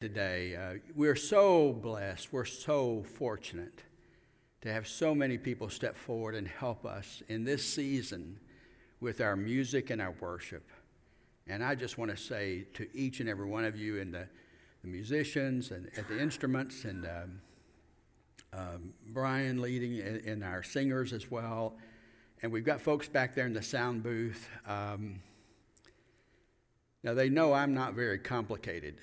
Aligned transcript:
today. 0.00 0.56
Uh, 0.56 0.78
we're 0.94 1.14
so 1.14 1.74
blessed, 1.74 2.32
we're 2.32 2.46
so 2.46 3.02
fortunate 3.02 3.82
to 4.62 4.72
have 4.72 4.88
so 4.88 5.14
many 5.14 5.36
people 5.36 5.68
step 5.68 5.94
forward 5.94 6.34
and 6.34 6.48
help 6.48 6.86
us 6.86 7.22
in 7.28 7.44
this 7.44 7.62
season 7.62 8.40
with 9.02 9.20
our 9.20 9.36
music 9.36 9.90
and 9.90 10.00
our 10.00 10.14
worship. 10.18 10.66
And 11.46 11.62
I 11.62 11.74
just 11.74 11.98
want 11.98 12.10
to 12.10 12.16
say 12.16 12.64
to 12.74 12.88
each 12.96 13.20
and 13.20 13.28
every 13.28 13.46
one 13.46 13.66
of 13.66 13.76
you, 13.76 14.00
and 14.00 14.14
the, 14.14 14.26
the 14.80 14.88
musicians 14.88 15.70
and 15.70 15.90
at 15.98 16.08
the 16.08 16.18
instruments, 16.18 16.86
and 16.86 17.04
um, 17.04 17.40
um, 18.54 18.94
Brian 19.08 19.60
leading 19.60 20.00
and, 20.00 20.42
our 20.42 20.62
singers 20.62 21.12
as 21.12 21.30
well. 21.30 21.74
And 22.40 22.50
we've 22.50 22.64
got 22.64 22.80
folks 22.80 23.06
back 23.06 23.34
there 23.34 23.44
in 23.44 23.52
the 23.52 23.60
sound 23.60 24.02
booth. 24.02 24.48
Um, 24.66 25.20
now, 27.04 27.12
they 27.12 27.28
know 27.28 27.52
I'm 27.52 27.74
not 27.74 27.92
very 27.92 28.18
complicated. 28.18 28.94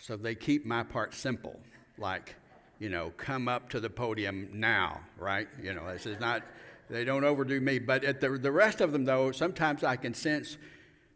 So 0.00 0.16
they 0.16 0.34
keep 0.34 0.64
my 0.64 0.82
part 0.82 1.14
simple, 1.14 1.60
like, 1.98 2.36
you 2.78 2.88
know, 2.88 3.12
come 3.16 3.48
up 3.48 3.68
to 3.70 3.80
the 3.80 3.90
podium 3.90 4.48
now, 4.54 5.00
right? 5.18 5.46
You 5.62 5.74
know, 5.74 5.92
this 5.92 6.06
is 6.06 6.18
not, 6.18 6.42
they 6.88 7.04
don't 7.04 7.24
overdo 7.24 7.60
me. 7.60 7.78
But 7.78 8.04
at 8.04 8.20
the, 8.20 8.30
the 8.30 8.50
rest 8.50 8.80
of 8.80 8.92
them, 8.92 9.04
though, 9.04 9.30
sometimes 9.32 9.84
I 9.84 9.96
can 9.96 10.14
sense 10.14 10.56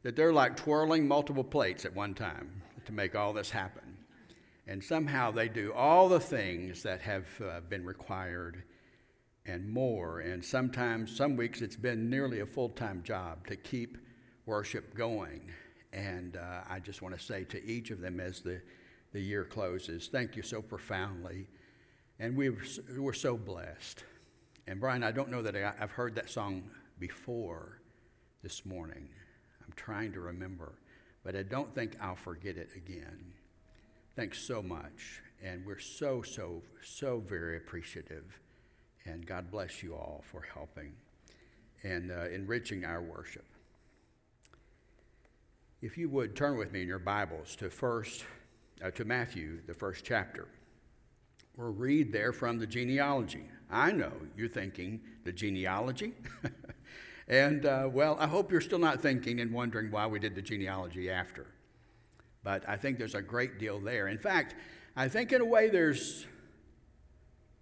that 0.02 0.16
they're 0.16 0.32
like 0.32 0.56
twirling 0.56 1.08
multiple 1.08 1.44
plates 1.44 1.86
at 1.86 1.94
one 1.94 2.14
time 2.14 2.62
to 2.84 2.92
make 2.92 3.16
all 3.16 3.32
this 3.32 3.50
happen. 3.50 3.96
And 4.66 4.84
somehow 4.84 5.30
they 5.30 5.48
do 5.48 5.72
all 5.72 6.08
the 6.08 6.20
things 6.20 6.82
that 6.82 7.00
have 7.02 7.26
uh, 7.42 7.60
been 7.68 7.84
required 7.84 8.62
and 9.46 9.68
more. 9.68 10.20
And 10.20 10.44
sometimes, 10.44 11.14
some 11.14 11.36
weeks, 11.36 11.62
it's 11.62 11.76
been 11.76 12.10
nearly 12.10 12.40
a 12.40 12.46
full 12.46 12.70
time 12.70 13.02
job 13.02 13.46
to 13.46 13.56
keep 13.56 13.98
worship 14.46 14.94
going. 14.94 15.50
And 15.94 16.36
uh, 16.36 16.62
I 16.68 16.80
just 16.80 17.02
want 17.02 17.16
to 17.16 17.24
say 17.24 17.44
to 17.44 17.64
each 17.64 17.92
of 17.92 18.00
them 18.00 18.18
as 18.18 18.40
the, 18.40 18.60
the 19.12 19.20
year 19.20 19.44
closes, 19.44 20.08
thank 20.08 20.34
you 20.34 20.42
so 20.42 20.60
profoundly. 20.60 21.46
And 22.18 22.36
we 22.36 22.50
were, 22.50 22.64
we 22.92 22.98
were 22.98 23.12
so 23.12 23.36
blessed. 23.36 24.02
And 24.66 24.80
Brian, 24.80 25.04
I 25.04 25.12
don't 25.12 25.30
know 25.30 25.42
that 25.42 25.54
I, 25.54 25.72
I've 25.80 25.92
heard 25.92 26.16
that 26.16 26.28
song 26.28 26.64
before 26.98 27.78
this 28.42 28.66
morning. 28.66 29.08
I'm 29.64 29.72
trying 29.76 30.12
to 30.14 30.20
remember, 30.20 30.72
but 31.22 31.36
I 31.36 31.44
don't 31.44 31.72
think 31.72 31.96
I'll 32.00 32.16
forget 32.16 32.56
it 32.56 32.70
again. 32.76 33.32
Thanks 34.16 34.40
so 34.40 34.62
much. 34.62 35.22
And 35.44 35.64
we're 35.64 35.78
so, 35.78 36.22
so, 36.22 36.62
so 36.82 37.22
very 37.24 37.56
appreciative. 37.56 38.40
And 39.04 39.24
God 39.26 39.50
bless 39.50 39.82
you 39.82 39.94
all 39.94 40.24
for 40.30 40.42
helping 40.54 40.94
and 41.84 42.10
uh, 42.10 42.28
enriching 42.30 42.84
our 42.84 43.02
worship. 43.02 43.44
If 45.84 45.98
you 45.98 46.08
would 46.08 46.34
turn 46.34 46.56
with 46.56 46.72
me 46.72 46.80
in 46.80 46.88
your 46.88 46.98
Bibles 46.98 47.56
to 47.56 47.68
first 47.68 48.24
uh, 48.82 48.90
to 48.92 49.04
Matthew, 49.04 49.60
the 49.66 49.74
first 49.74 50.02
chapter. 50.02 50.48
We'll 51.58 51.74
read 51.74 52.10
there 52.10 52.32
from 52.32 52.58
the 52.58 52.66
genealogy. 52.66 53.44
I 53.70 53.92
know 53.92 54.10
you're 54.34 54.48
thinking 54.48 55.02
the 55.24 55.32
genealogy. 55.32 56.14
and 57.28 57.66
uh, 57.66 57.90
well, 57.92 58.16
I 58.18 58.26
hope 58.26 58.50
you're 58.50 58.62
still 58.62 58.78
not 58.78 59.02
thinking 59.02 59.40
and 59.40 59.52
wondering 59.52 59.90
why 59.90 60.06
we 60.06 60.18
did 60.18 60.34
the 60.34 60.40
genealogy 60.40 61.10
after. 61.10 61.48
But 62.42 62.66
I 62.66 62.78
think 62.78 62.96
there's 62.96 63.14
a 63.14 63.20
great 63.20 63.58
deal 63.58 63.78
there. 63.78 64.08
In 64.08 64.16
fact, 64.16 64.54
I 64.96 65.08
think 65.08 65.32
in 65.32 65.42
a 65.42 65.44
way 65.44 65.68
there's 65.68 66.24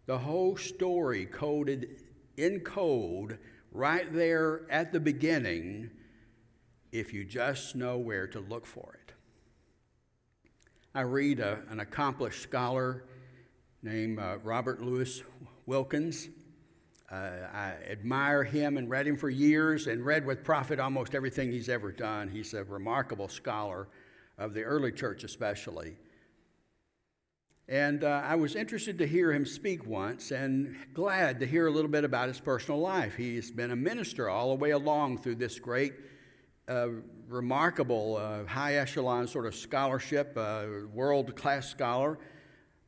the 0.06 0.19
whole 0.19 0.56
story 0.56 1.27
coded 1.27 1.97
in 2.37 2.61
code 2.61 3.41
right 3.73 4.06
there 4.12 4.61
at 4.70 4.93
the 4.93 5.00
beginning 5.00 5.91
if 6.93 7.15
you 7.15 7.25
just 7.25 7.75
know 7.75 7.97
where 7.97 8.27
to 8.27 8.39
look 8.39 8.67
for 8.67 8.98
it. 9.03 9.15
I 10.95 11.01
read 11.01 11.41
a, 11.41 11.61
an 11.71 11.81
accomplished 11.81 12.43
scholar 12.43 13.05
named 13.83 14.19
uh, 14.19 14.37
Robert 14.45 14.83
Louis 14.83 15.23
Wilkins. 15.65 16.29
Uh, 17.11 17.31
I 17.53 17.75
admire 17.91 18.45
him 18.45 18.77
and 18.77 18.91
read 18.91 19.07
him 19.07 19.17
for 19.17 19.31
years 19.31 19.87
and 19.87 20.05
read 20.05 20.27
with 20.27 20.44
profit 20.44 20.78
almost 20.78 21.15
everything 21.15 21.50
he's 21.50 21.71
ever 21.71 21.93
done. 21.93 22.28
He's 22.28 22.53
a 22.53 22.62
remarkable 22.65 23.28
scholar 23.28 23.89
of 24.37 24.53
the 24.53 24.62
early 24.62 24.93
church, 24.93 25.25
especially. 25.25 25.97
And 27.69 28.05
uh, 28.05 28.22
I 28.25 28.34
was 28.34 28.55
interested 28.55 28.99
to 28.99 29.06
hear 29.06 29.33
him 29.33 29.47
speak 29.47 29.87
once 29.87 30.31
and 30.31 30.77
glad 30.93 31.41
to 31.41 31.47
hear 31.47 31.69
a 31.69 31.71
little 31.71 31.91
bit 31.91 32.05
about 32.05 32.28
his 32.28 32.41
personal 32.41 32.81
life. 32.81 33.16
He's 33.16 33.50
been 33.50 33.71
a 33.71 33.77
minister 33.77 34.28
all 34.28 34.50
the 34.50 34.56
way 34.56 34.71
along 34.71 35.19
through 35.19 35.37
this 35.37 35.59
great 35.59 35.95
a 36.69 36.91
remarkable 37.28 38.17
uh, 38.17 38.45
high 38.47 38.77
echelon 38.77 39.27
sort 39.27 39.47
of 39.47 39.55
scholarship, 39.55 40.37
world 40.93 41.34
class 41.34 41.69
scholar, 41.69 42.19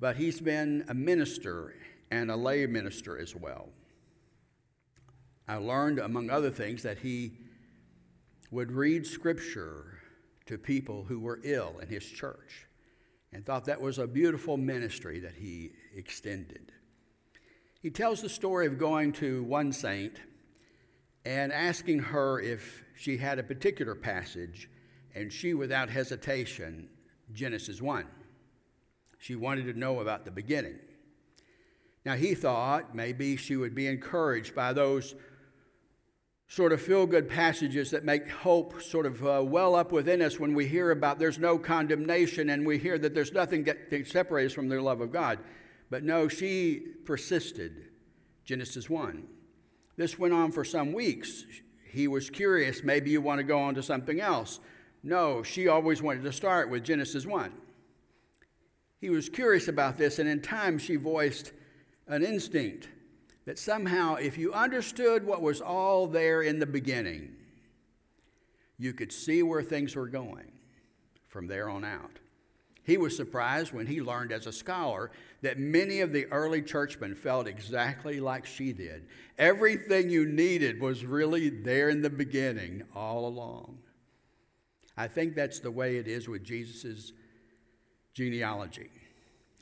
but 0.01 0.17
he's 0.17 0.41
been 0.41 0.85
a 0.89 0.95
minister 0.95 1.75
and 2.11 2.31
a 2.31 2.37
lay 2.37 2.67
minister 2.67 3.19
as 3.19 3.35
well. 3.35 3.69
I 5.47 5.57
learned, 5.57 5.99
among 5.99 6.31
other 6.31 6.51
things, 6.51 6.83
that 6.85 6.99
he 6.99 7.39
would 8.51 8.73
read 8.73 9.07
scripture 9.07 9.99
to 10.47 10.57
people 10.57 11.05
who 11.05 11.19
were 11.19 11.41
ill 11.43 11.79
in 11.81 11.89
his 11.89 12.05
church 12.05 12.67
and 13.33 13.45
thought 13.45 13.65
that 13.65 13.81
was 13.81 13.99
a 13.99 14.07
beautiful 14.07 14.57
ministry 14.57 15.21
that 15.21 15.35
he 15.35 15.73
extended. 15.95 16.71
He 17.83 17.91
tells 17.91 18.23
the 18.23 18.29
story 18.29 18.67
of 18.67 18.79
going 18.79 19.13
to 19.15 19.43
one 19.43 19.73
saint 19.73 20.21
and 21.25 21.53
asking 21.53 21.99
her 21.99 22.41
if 22.41 22.84
she 22.95 23.17
had 23.17 23.39
a 23.39 23.43
particular 23.43 23.95
passage, 23.95 24.71
and 25.15 25.33
she, 25.33 25.55
without 25.55 25.91
hesitation, 25.91 26.89
Genesis 27.33 27.81
1. 27.81 28.07
She 29.19 29.37
wanted 29.37 29.73
to 29.73 29.79
know 29.79 30.01
about 30.01 30.25
the 30.25 30.31
beginning. 30.31 30.79
Now, 32.05 32.15
he 32.15 32.35
thought 32.35 32.95
maybe 32.95 33.37
she 33.37 33.57
would 33.57 33.75
be 33.75 33.87
encouraged 33.87 34.55
by 34.55 34.73
those 34.73 35.15
sort 36.47 36.73
of 36.73 36.81
feel 36.81 37.07
good 37.07 37.29
passages 37.29 37.91
that 37.91 38.05
make 38.05 38.29
hope 38.29 38.81
sort 38.83 39.07
of 39.07 39.27
uh, 39.27 39.43
well 39.43 39.75
up 39.75 39.91
within 39.91 40.21
us 40.21 40.39
when 40.39 40.55
we 40.55 40.69
hear 40.69 40.91
about 40.91 41.19
there's 41.19 41.39
no 41.39 41.59
condemnation 41.59 42.51
and 42.51 42.67
we 42.67 42.79
hear 42.79 42.99
that 42.99 43.15
there's 43.15 43.33
nothing 43.33 43.65
that 43.65 43.89
separates 44.07 44.53
us 44.53 44.55
from 44.55 44.69
the 44.69 44.81
love 44.81 45.01
of 45.01 45.11
God. 45.11 45.39
But 45.91 46.05
no, 46.05 46.29
she 46.29 46.83
persisted. 47.05 47.89
Genesis 48.45 48.91
1. 48.91 49.27
This 49.97 50.19
went 50.19 50.35
on 50.35 50.53
for 50.53 50.65
some 50.65 50.93
weeks. 50.93 51.45
He 51.95 52.09
was 52.09 52.29
curious, 52.29 52.83
maybe 52.83 53.11
you 53.11 53.21
want 53.21 53.39
to 53.39 53.45
go 53.45 53.61
on 53.61 53.77
to 53.77 53.83
something 53.83 54.21
else. 54.21 54.59
No, 55.05 55.45
she 55.45 55.69
always 55.69 56.03
wanted 56.03 56.25
to 56.25 56.33
start 56.33 56.69
with 56.69 56.83
Genesis 56.83 57.25
1. 57.25 57.53
He 59.01 59.11
was 59.11 59.29
curious 59.29 59.69
about 59.69 59.97
this, 59.97 60.19
and 60.19 60.29
in 60.29 60.43
time 60.43 60.77
she 60.79 60.97
voiced 60.97 61.53
an 62.09 62.25
instinct 62.25 62.89
that 63.45 63.61
somehow, 63.61 64.17
if 64.17 64.37
you 64.37 64.53
understood 64.53 65.25
what 65.25 65.41
was 65.41 65.61
all 65.61 66.09
there 66.09 66.43
in 66.43 66.59
the 66.59 66.67
beginning, 66.67 67.37
you 68.77 68.93
could 68.93 69.13
see 69.13 69.45
where 69.45 69.63
things 69.63 69.95
were 69.95 70.09
going 70.09 70.51
from 71.29 71.47
there 71.47 71.69
on 71.69 71.85
out. 71.85 72.19
He 72.85 72.99
was 72.99 73.17
surprised 73.17 73.73
when 73.73 73.87
he 73.87 74.03
learned 74.03 74.31
as 74.31 74.47
a 74.47 74.53
scholar 74.53 75.11
that 75.41 75.59
many 75.59 76.01
of 76.01 76.13
the 76.13 76.27
early 76.27 76.61
churchmen 76.61 77.15
felt 77.15 77.49
exactly 77.49 78.21
like 78.21 78.45
she 78.45 78.75
did. 78.75 79.07
Everything 79.39 80.11
you 80.11 80.27
needed 80.27 80.81
was 80.81 81.05
really 81.05 81.49
there 81.49 81.89
in 81.89 82.03
the 82.03 82.11
beginning 82.11 82.83
all 82.95 83.27
along. 83.27 83.79
I 84.99 85.09
think 85.09 85.35
that's 85.35 85.61
the 85.61 85.71
way 85.71 85.97
it 85.97 86.07
is 86.07 86.29
with 86.29 86.45
Jesus' 86.45 87.13
genealogy. 88.13 88.91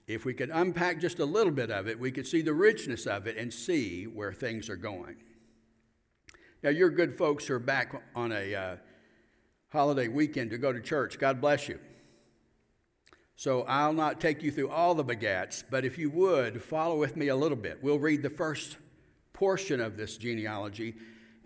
If 0.08 0.24
we 0.24 0.34
could 0.34 0.50
unpack 0.50 1.00
just 1.00 1.20
a 1.20 1.24
little 1.24 1.52
bit 1.52 1.70
of 1.70 1.86
it, 1.86 2.00
we 2.00 2.10
could 2.10 2.26
see 2.26 2.42
the 2.42 2.52
richness 2.52 3.06
of 3.06 3.28
it 3.28 3.36
and 3.38 3.54
see 3.54 4.04
where 4.04 4.32
things 4.32 4.68
are 4.68 4.76
going. 4.76 5.16
Now, 6.62 6.70
you're 6.70 6.90
good 6.90 7.16
folks 7.16 7.48
are 7.50 7.60
back 7.60 8.02
on 8.14 8.32
a 8.32 8.54
uh, 8.54 8.76
holiday 9.70 10.08
weekend 10.08 10.50
to 10.50 10.58
go 10.58 10.72
to 10.72 10.80
church. 10.80 11.18
God 11.18 11.40
bless 11.40 11.68
you. 11.68 11.78
So 13.36 13.62
I'll 13.62 13.92
not 13.92 14.20
take 14.20 14.42
you 14.42 14.50
through 14.50 14.70
all 14.70 14.94
the 14.94 15.04
begats, 15.04 15.64
but 15.68 15.84
if 15.84 15.98
you 15.98 16.10
would, 16.10 16.62
follow 16.62 16.98
with 16.98 17.16
me 17.16 17.28
a 17.28 17.36
little 17.36 17.56
bit. 17.56 17.82
We'll 17.82 17.98
read 17.98 18.22
the 18.22 18.30
first 18.30 18.76
portion 19.32 19.80
of 19.80 19.96
this 19.96 20.16
genealogy 20.16 20.94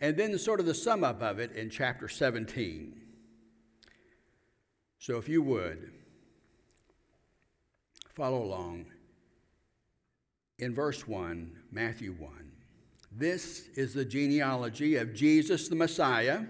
and 0.01 0.17
then 0.17 0.37
sort 0.39 0.61
of 0.61 0.67
the 0.67 0.75
sum 0.75 1.05
up 1.05 1.23
of 1.23 1.39
it 1.39 1.53
in 1.53 1.71
chapter 1.71 2.09
17. 2.09 3.01
So 4.99 5.17
if 5.17 5.29
you 5.29 5.43
would, 5.43 5.93
follow 8.11 8.43
along. 8.43 8.87
In 10.59 10.75
verse 10.75 11.07
1, 11.07 11.53
Matthew 11.71 12.13
1, 12.13 12.51
this 13.13 13.69
is 13.75 13.95
the 13.95 14.05
genealogy 14.05 14.97
of 14.97 15.15
Jesus 15.15 15.69
the 15.69 15.77
Messiah, 15.77 16.41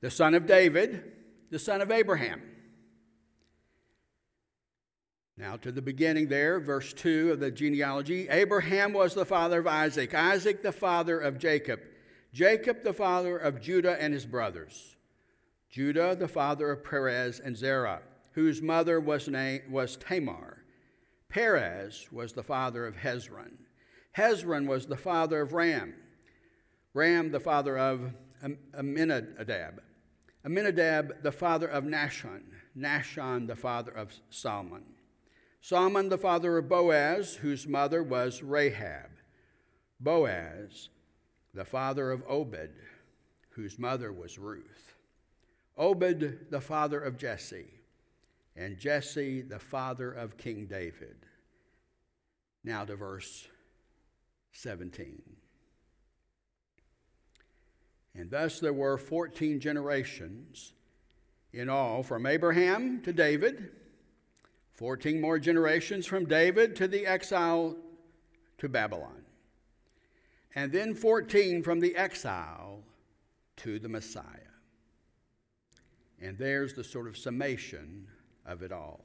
the 0.00 0.10
son 0.10 0.34
of 0.34 0.46
David, 0.46 1.12
the 1.50 1.58
son 1.58 1.80
of 1.80 1.90
Abraham. 1.90 2.42
Now, 5.36 5.56
to 5.56 5.72
the 5.72 5.82
beginning 5.82 6.28
there, 6.28 6.60
verse 6.60 6.92
2 6.92 7.32
of 7.32 7.40
the 7.40 7.50
genealogy 7.50 8.28
Abraham 8.28 8.92
was 8.92 9.14
the 9.14 9.24
father 9.24 9.58
of 9.58 9.66
Isaac, 9.66 10.14
Isaac 10.14 10.62
the 10.62 10.72
father 10.72 11.18
of 11.18 11.38
Jacob, 11.38 11.80
Jacob 12.32 12.84
the 12.84 12.92
father 12.92 13.36
of 13.36 13.60
Judah 13.60 14.00
and 14.00 14.14
his 14.14 14.26
brothers, 14.26 14.96
Judah 15.70 16.14
the 16.14 16.28
father 16.28 16.70
of 16.70 16.84
Perez 16.84 17.40
and 17.40 17.56
Zerah, 17.56 18.02
whose 18.32 18.62
mother 18.62 19.00
was, 19.00 19.26
named, 19.26 19.62
was 19.70 19.96
Tamar. 19.96 20.62
Perez 21.28 22.06
was 22.12 22.32
the 22.34 22.44
father 22.44 22.86
of 22.86 22.94
Hezron. 22.94 23.54
Hezron 24.16 24.68
was 24.68 24.86
the 24.86 24.96
father 24.96 25.40
of 25.40 25.52
Ram. 25.52 25.94
Ram, 26.92 27.32
the 27.32 27.40
father 27.40 27.76
of 27.76 28.12
Amminadab. 28.72 29.80
Amminadab, 30.44 31.24
the 31.24 31.32
father 31.32 31.66
of 31.66 31.82
Nahshon. 31.82 32.42
Nahshon, 32.78 33.48
the 33.48 33.56
father 33.56 33.90
of 33.90 34.12
Salmon. 34.30 34.84
Salmon, 35.64 36.10
the 36.10 36.18
father 36.18 36.58
of 36.58 36.68
Boaz, 36.68 37.36
whose 37.36 37.66
mother 37.66 38.02
was 38.02 38.42
Rahab. 38.42 39.08
Boaz, 39.98 40.90
the 41.54 41.64
father 41.64 42.10
of 42.10 42.22
Obed, 42.28 42.68
whose 43.52 43.78
mother 43.78 44.12
was 44.12 44.38
Ruth. 44.38 44.94
Obed, 45.78 46.50
the 46.50 46.60
father 46.60 47.00
of 47.00 47.16
Jesse, 47.16 47.80
and 48.54 48.76
Jesse, 48.76 49.40
the 49.40 49.58
father 49.58 50.12
of 50.12 50.36
King 50.36 50.66
David. 50.66 51.16
Now 52.62 52.84
to 52.84 52.94
verse 52.94 53.48
17. 54.52 55.22
And 58.14 58.30
thus 58.30 58.60
there 58.60 58.74
were 58.74 58.98
14 58.98 59.60
generations 59.60 60.74
in 61.54 61.70
all 61.70 62.02
from 62.02 62.26
Abraham 62.26 63.00
to 63.00 63.14
David, 63.14 63.70
14 64.74 65.20
more 65.20 65.38
generations 65.38 66.06
from 66.06 66.26
David 66.26 66.74
to 66.76 66.88
the 66.88 67.06
exile 67.06 67.76
to 68.58 68.68
Babylon, 68.68 69.24
and 70.54 70.72
then 70.72 70.94
14 70.94 71.62
from 71.62 71.80
the 71.80 71.96
exile 71.96 72.82
to 73.56 73.78
the 73.78 73.88
Messiah. 73.88 74.24
And 76.20 76.38
there's 76.38 76.74
the 76.74 76.84
sort 76.84 77.06
of 77.06 77.16
summation 77.16 78.08
of 78.46 78.62
it 78.62 78.72
all. 78.72 79.04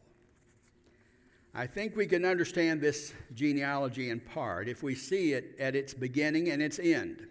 I 1.54 1.66
think 1.66 1.96
we 1.96 2.06
can 2.06 2.26
understand 2.26 2.80
this 2.80 3.14
genealogy 3.34 4.10
in 4.10 4.20
part 4.20 4.70
if 4.70 4.84
we 4.84 4.96
see 4.96 5.34
it 5.34 5.56
at 5.60 5.76
its 5.76 5.94
beginning 5.94 6.50
and 6.50 6.62
its 6.62 6.80
end. 6.80 7.28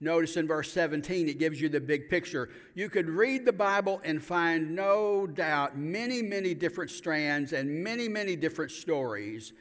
Notice 0.00 0.36
in 0.36 0.46
verse 0.46 0.72
17, 0.72 1.28
it 1.28 1.38
gives 1.38 1.60
you 1.60 1.68
the 1.68 1.80
big 1.80 2.08
picture. 2.08 2.50
You 2.74 2.88
could 2.88 3.08
read 3.08 3.44
the 3.44 3.52
Bible 3.52 4.00
and 4.04 4.22
find 4.22 4.76
no 4.76 5.26
doubt 5.26 5.76
many, 5.76 6.22
many 6.22 6.54
different 6.54 6.92
strands 6.92 7.52
and 7.52 7.82
many, 7.82 8.06
many 8.06 8.36
different 8.36 8.70
stories, 8.70 9.52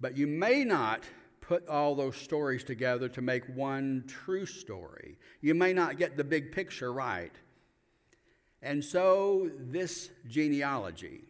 but 0.00 0.16
you 0.16 0.26
may 0.26 0.64
not 0.64 1.04
put 1.40 1.66
all 1.68 1.94
those 1.94 2.16
stories 2.16 2.64
together 2.64 3.08
to 3.08 3.22
make 3.22 3.44
one 3.54 4.04
true 4.06 4.46
story. 4.46 5.16
You 5.40 5.54
may 5.54 5.72
not 5.72 5.96
get 5.96 6.16
the 6.16 6.24
big 6.24 6.50
picture 6.50 6.92
right. 6.92 7.32
And 8.60 8.84
so, 8.84 9.48
this 9.56 10.10
genealogy 10.26 11.22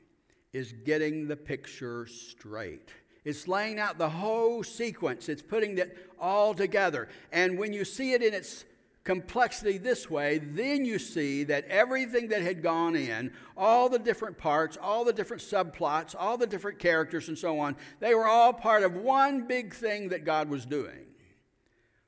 is 0.55 0.73
getting 0.73 1.29
the 1.29 1.37
picture 1.37 2.07
straight. 2.07 2.89
It's 3.29 3.47
laying 3.47 3.79
out 3.79 3.99
the 3.99 4.09
whole 4.09 4.63
sequence, 4.63 5.29
it's 5.29 5.43
putting 5.43 5.77
it 5.77 6.09
all 6.19 6.55
together. 6.55 7.11
And 7.31 7.59
when 7.59 7.75
you 7.75 7.85
see 7.85 8.15
it 8.15 8.23
in 8.23 8.33
its 8.33 8.65
complexity 9.05 9.77
this 9.77 10.09
way, 10.09 10.39
then 10.39 10.87
you 10.87 10.99
see 10.99 11.45
that 11.45 11.67
everything 11.67 12.29
that 12.29 12.41
had 12.41 12.63
gone 12.63 12.97
in, 12.97 13.35
all 13.55 13.91
the 13.91 13.99
different 13.99 14.39
parts, 14.39 14.79
all 14.81 15.05
the 15.05 15.13
different 15.13 15.43
subplots, 15.43 16.15
all 16.19 16.39
the 16.39 16.47
different 16.47 16.79
characters, 16.79 17.29
and 17.29 17.37
so 17.37 17.61
on, 17.61 17.77
they 18.01 18.15
were 18.15 18.27
all 18.27 18.55
part 18.55 18.83
of 18.83 18.97
one 18.97 19.47
big 19.47 19.75
thing 19.75 20.09
that 20.09 20.25
God 20.25 20.49
was 20.49 20.65
doing. 20.65 21.05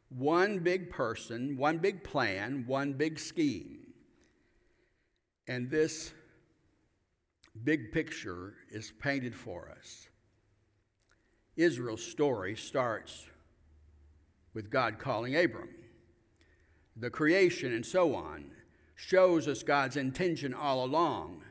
One 0.09 0.61
big 0.61 0.89
person, 0.89 1.59
one 1.59 1.77
big 1.77 2.03
plan, 2.03 2.65
one 2.67 2.95
big 2.95 3.19
scheme. 3.19 3.93
And 5.47 5.71
this 5.71 6.15
big 7.63 7.93
picture 7.93 8.55
is 8.71 8.91
painted 9.03 9.35
for 9.35 9.71
us. 9.79 10.07
Israel's 11.62 12.05
story 12.05 12.57
starts 12.57 13.27
with 14.55 14.71
God 14.71 14.99
calling 14.99 15.37
Abram. 15.37 15.71
The 16.97 17.11
creation 17.11 17.73
and 17.73 17.85
so 17.85 18.15
on 18.15 18.51
shows 18.95 19.49
us 19.49 19.62
God's 19.62 19.97
intention 19.97 20.53
all 20.53 20.85
along. 20.85 21.43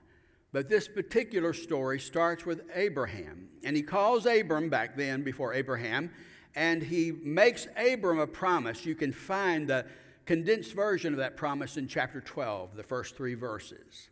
But 0.52 0.70
this 0.70 0.88
particular 0.88 1.54
story 1.54 2.00
starts 2.00 2.46
with 2.46 2.62
Abraham. 2.74 3.50
And 3.64 3.76
he 3.76 3.84
calls 3.84 4.26
Abram 4.26 4.70
back 4.70 4.98
then, 4.98 5.24
before 5.24 5.54
Abraham, 5.54 6.12
and 6.56 6.82
he 6.82 7.12
makes 7.12 7.68
Abram 7.78 8.20
a 8.20 8.28
promise. 8.28 8.86
You 8.86 8.96
can 8.96 9.12
find 9.12 9.68
the 9.68 9.86
condensed 10.26 10.74
version 10.74 11.14
of 11.14 11.20
that 11.20 11.38
promise 11.38 11.78
in 11.78 11.88
chapter 11.88 12.22
12, 12.22 12.76
the 12.76 12.84
first 12.84 13.16
three 13.16 13.36
verses. 13.36 14.10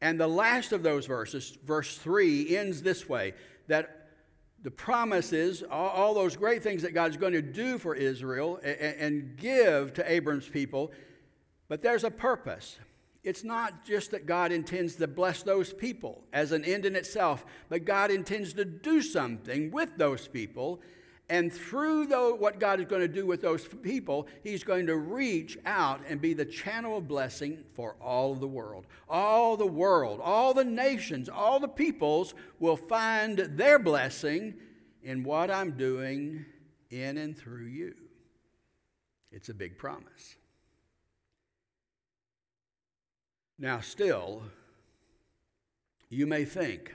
And 0.00 0.18
the 0.18 0.28
last 0.28 0.72
of 0.72 0.82
those 0.82 1.06
verses, 1.06 1.56
verse 1.64 1.96
3, 1.96 2.56
ends 2.56 2.82
this 2.82 3.08
way 3.08 3.34
that 3.68 4.01
the 4.62 4.70
promises, 4.70 5.62
all, 5.68 5.88
all, 5.88 6.14
those 6.14 6.36
great 6.36 6.62
things 6.62 6.82
that 6.82 6.94
God's 6.94 7.16
going 7.16 7.32
to 7.32 7.42
do 7.42 7.78
for 7.78 7.94
Israel 7.94 8.60
and, 8.62 8.76
and 8.78 9.36
give 9.36 9.92
to 9.94 10.10
Abram's 10.10 10.48
people, 10.48 10.92
but 11.68 11.82
there's 11.82 12.04
a 12.04 12.10
purpose. 12.10 12.78
It's 13.24 13.44
not 13.44 13.84
just 13.84 14.10
that 14.12 14.26
God 14.26 14.52
intends 14.52 14.96
to 14.96 15.06
bless 15.06 15.42
those 15.42 15.72
people 15.72 16.22
as 16.32 16.52
an 16.52 16.64
end 16.64 16.84
in 16.84 16.96
itself, 16.96 17.44
but 17.68 17.84
God 17.84 18.10
intends 18.10 18.52
to 18.54 18.64
do 18.64 19.02
something 19.02 19.70
with 19.70 19.96
those 19.96 20.28
people. 20.28 20.80
And 21.28 21.52
through 21.52 22.06
what 22.36 22.60
God 22.60 22.80
is 22.80 22.86
going 22.86 23.00
to 23.00 23.08
do 23.08 23.24
with 23.26 23.40
those 23.40 23.66
people, 23.66 24.26
He's 24.42 24.64
going 24.64 24.86
to 24.86 24.96
reach 24.96 25.56
out 25.64 26.00
and 26.06 26.20
be 26.20 26.34
the 26.34 26.44
channel 26.44 26.98
of 26.98 27.08
blessing 27.08 27.64
for 27.74 27.96
all 28.00 28.32
of 28.32 28.40
the 28.40 28.48
world. 28.48 28.86
All 29.08 29.56
the 29.56 29.66
world, 29.66 30.20
all 30.22 30.52
the 30.52 30.64
nations, 30.64 31.28
all 31.28 31.58
the 31.58 31.68
peoples 31.68 32.34
will 32.58 32.76
find 32.76 33.38
their 33.38 33.78
blessing 33.78 34.54
in 35.02 35.24
what 35.24 35.50
I'm 35.50 35.72
doing 35.72 36.44
in 36.90 37.16
and 37.16 37.36
through 37.36 37.66
you. 37.66 37.94
It's 39.30 39.48
a 39.48 39.54
big 39.54 39.78
promise. 39.78 40.36
Now, 43.58 43.80
still, 43.80 44.42
you 46.10 46.26
may 46.26 46.44
think 46.44 46.94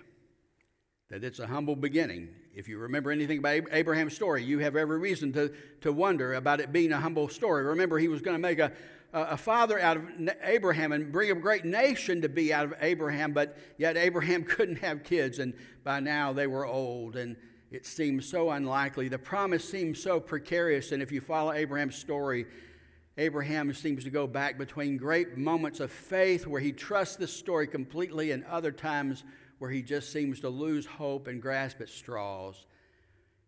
that 1.09 1.23
it's 1.23 1.39
a 1.39 1.47
humble 1.47 1.75
beginning 1.75 2.29
if 2.57 2.67
you 2.67 2.79
remember 2.79 3.11
anything 3.11 3.37
about 3.37 3.65
Abraham's 3.71 4.15
story, 4.15 4.43
you 4.43 4.57
have 4.59 4.75
every 4.75 4.97
reason 4.97 5.31
to, 5.33 5.53
to 5.81 5.93
wonder 5.93 6.33
about 6.33 6.59
it 6.59 6.71
being 6.71 6.91
a 6.91 6.99
humble 6.99 7.29
story. 7.29 7.63
Remember, 7.63 7.99
he 7.99 8.07
was 8.07 8.23
going 8.23 8.33
to 8.33 8.41
make 8.41 8.57
a, 8.57 8.71
a 9.13 9.37
father 9.37 9.79
out 9.79 9.97
of 9.97 10.03
Abraham 10.41 10.91
and 10.91 11.11
bring 11.11 11.29
a 11.29 11.35
great 11.35 11.65
nation 11.65 12.23
to 12.23 12.29
be 12.29 12.51
out 12.51 12.65
of 12.65 12.73
Abraham, 12.81 13.31
but 13.31 13.55
yet 13.77 13.95
Abraham 13.95 14.43
couldn't 14.43 14.77
have 14.77 15.03
kids, 15.03 15.37
and 15.37 15.53
by 15.83 15.99
now 15.99 16.33
they 16.33 16.47
were 16.47 16.65
old, 16.65 17.15
and 17.15 17.35
it 17.69 17.85
seemed 17.85 18.23
so 18.23 18.49
unlikely. 18.49 19.07
The 19.07 19.19
promise 19.19 19.69
seemed 19.69 19.97
so 19.97 20.19
precarious, 20.19 20.91
and 20.91 21.03
if 21.03 21.11
you 21.11 21.21
follow 21.21 21.51
Abraham's 21.51 21.95
story, 21.95 22.47
Abraham 23.19 23.71
seems 23.71 24.03
to 24.03 24.09
go 24.09 24.25
back 24.25 24.57
between 24.57 24.97
great 24.97 25.37
moments 25.37 25.79
of 25.79 25.91
faith 25.91 26.47
where 26.47 26.61
he 26.61 26.71
trusts 26.71 27.17
this 27.17 27.33
story 27.33 27.67
completely 27.67 28.31
and 28.31 28.43
other 28.45 28.71
times 28.71 29.23
where 29.59 29.71
he 29.71 29.81
just 29.81 30.11
seems 30.11 30.39
to 30.41 30.49
lose 30.49 30.85
hope 30.85 31.27
and 31.27 31.41
grasp 31.41 31.81
at 31.81 31.89
straws. 31.89 32.65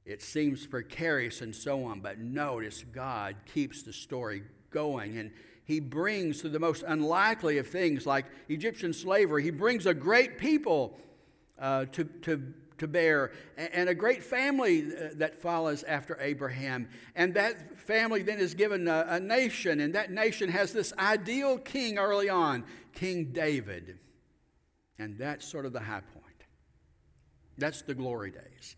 It 0.05 0.21
seems 0.21 0.65
precarious 0.65 1.41
and 1.41 1.55
so 1.55 1.83
on, 1.85 1.99
but 1.99 2.19
notice 2.19 2.83
God 2.83 3.35
keeps 3.53 3.83
the 3.83 3.93
story 3.93 4.43
going 4.71 5.17
and 5.17 5.31
he 5.69 5.79
brings 5.79 6.41
to 6.41 6.49
the 6.49 6.59
most 6.59 6.83
unlikely 6.87 7.59
of 7.59 7.67
things 7.67 8.07
like 8.07 8.25
Egyptian 8.47 8.91
slavery, 8.91 9.43
he 9.43 9.51
brings 9.51 9.85
a 9.85 9.93
great 9.93 10.39
people 10.39 10.97
uh, 11.59 11.85
to, 11.91 12.05
to, 12.05 12.53
to 12.79 12.87
bear 12.87 13.31
and 13.55 13.87
a 13.87 13.93
great 13.93 14.23
family 14.23 14.87
uh, 14.87 15.09
that 15.17 15.39
follows 15.39 15.83
after 15.83 16.17
Abraham. 16.19 16.89
And 17.15 17.35
that 17.35 17.77
family 17.77 18.23
then 18.23 18.39
is 18.39 18.55
given 18.55 18.87
a, 18.87 19.05
a 19.09 19.19
nation, 19.19 19.79
and 19.79 19.93
that 19.93 20.11
nation 20.11 20.49
has 20.49 20.73
this 20.73 20.91
ideal 20.97 21.59
king 21.59 21.99
early 21.99 22.29
on, 22.29 22.63
King 22.93 23.25
David. 23.25 23.99
And 24.99 25.17
that's 25.17 25.45
sort 25.45 25.65
of 25.65 25.73
the 25.73 25.79
high 25.79 26.01
point. 26.01 26.25
That's 27.57 27.81
the 27.81 27.95
glory 27.95 28.31
days. 28.31 28.75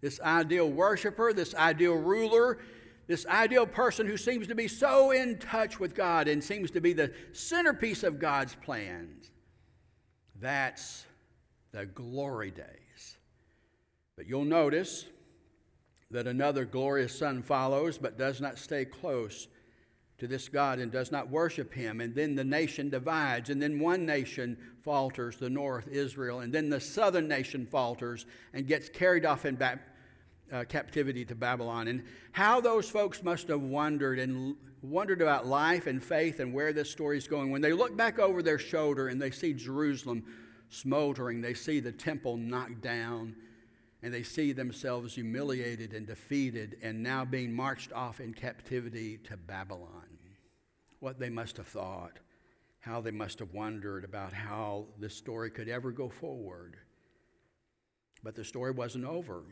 This 0.00 0.20
ideal 0.20 0.70
worshiper, 0.70 1.32
this 1.32 1.54
ideal 1.54 1.94
ruler, 1.94 2.58
this 3.06 3.26
ideal 3.26 3.66
person 3.66 4.06
who 4.06 4.16
seems 4.16 4.46
to 4.48 4.54
be 4.54 4.68
so 4.68 5.10
in 5.10 5.38
touch 5.38 5.78
with 5.78 5.94
God 5.94 6.28
and 6.28 6.42
seems 6.42 6.70
to 6.72 6.80
be 6.80 6.92
the 6.92 7.12
centerpiece 7.32 8.02
of 8.02 8.18
God's 8.18 8.54
plans. 8.56 9.30
That's 10.40 11.04
the 11.72 11.86
glory 11.86 12.50
days. 12.50 13.18
But 14.16 14.26
you'll 14.26 14.44
notice 14.44 15.06
that 16.10 16.26
another 16.26 16.64
glorious 16.64 17.16
son 17.16 17.42
follows 17.42 17.98
but 17.98 18.18
does 18.18 18.40
not 18.40 18.58
stay 18.58 18.84
close 18.84 19.48
to 20.18 20.26
this 20.26 20.48
God 20.48 20.78
and 20.78 20.90
does 20.90 21.12
not 21.12 21.28
worship 21.28 21.72
him. 21.74 22.00
And 22.00 22.14
then 22.14 22.34
the 22.34 22.44
nation 22.44 22.88
divides, 22.88 23.50
and 23.50 23.60
then 23.60 23.78
one 23.78 24.06
nation 24.06 24.56
falters, 24.82 25.36
the 25.36 25.50
north, 25.50 25.88
Israel, 25.88 26.40
and 26.40 26.52
then 26.52 26.70
the 26.70 26.80
southern 26.80 27.28
nation 27.28 27.66
falters 27.66 28.24
and 28.52 28.66
gets 28.66 28.88
carried 28.88 29.26
off 29.26 29.44
in 29.44 29.56
ba- 29.56 29.80
uh, 30.52 30.64
captivity 30.64 31.24
to 31.24 31.34
Babylon. 31.34 31.88
And 31.88 32.04
how 32.32 32.60
those 32.60 32.88
folks 32.88 33.22
must 33.22 33.48
have 33.48 33.62
wondered 33.62 34.18
and 34.18 34.56
wondered 34.82 35.20
about 35.20 35.46
life 35.46 35.86
and 35.86 36.02
faith 36.02 36.40
and 36.40 36.52
where 36.52 36.72
this 36.72 36.90
story 36.90 37.18
is 37.18 37.26
going 37.26 37.50
when 37.50 37.62
they 37.62 37.72
look 37.72 37.96
back 37.96 38.18
over 38.18 38.42
their 38.42 38.58
shoulder 38.58 39.08
and 39.08 39.20
they 39.20 39.30
see 39.30 39.52
Jerusalem 39.52 40.24
smoldering. 40.70 41.40
They 41.40 41.54
see 41.54 41.80
the 41.80 41.92
temple 41.92 42.36
knocked 42.36 42.80
down 42.80 43.34
and 44.02 44.12
they 44.12 44.22
see 44.22 44.52
themselves 44.52 45.14
humiliated 45.14 45.92
and 45.92 46.06
defeated 46.06 46.76
and 46.82 47.02
now 47.02 47.24
being 47.24 47.52
marched 47.52 47.92
off 47.92 48.20
in 48.20 48.32
captivity 48.32 49.18
to 49.24 49.36
Babylon. 49.36 50.05
What 51.00 51.18
they 51.18 51.30
must 51.30 51.56
have 51.58 51.66
thought, 51.66 52.18
how 52.80 53.00
they 53.00 53.10
must 53.10 53.38
have 53.40 53.52
wondered 53.52 54.04
about 54.04 54.32
how 54.32 54.86
this 54.98 55.14
story 55.14 55.50
could 55.50 55.68
ever 55.68 55.90
go 55.92 56.08
forward. 56.08 56.76
But 58.22 58.34
the 58.34 58.44
story 58.44 58.70
wasn't 58.70 59.04
over. 59.04 59.42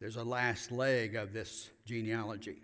There's 0.00 0.16
a 0.16 0.24
last 0.24 0.70
leg 0.70 1.14
of 1.14 1.32
this 1.32 1.70
genealogy. 1.84 2.62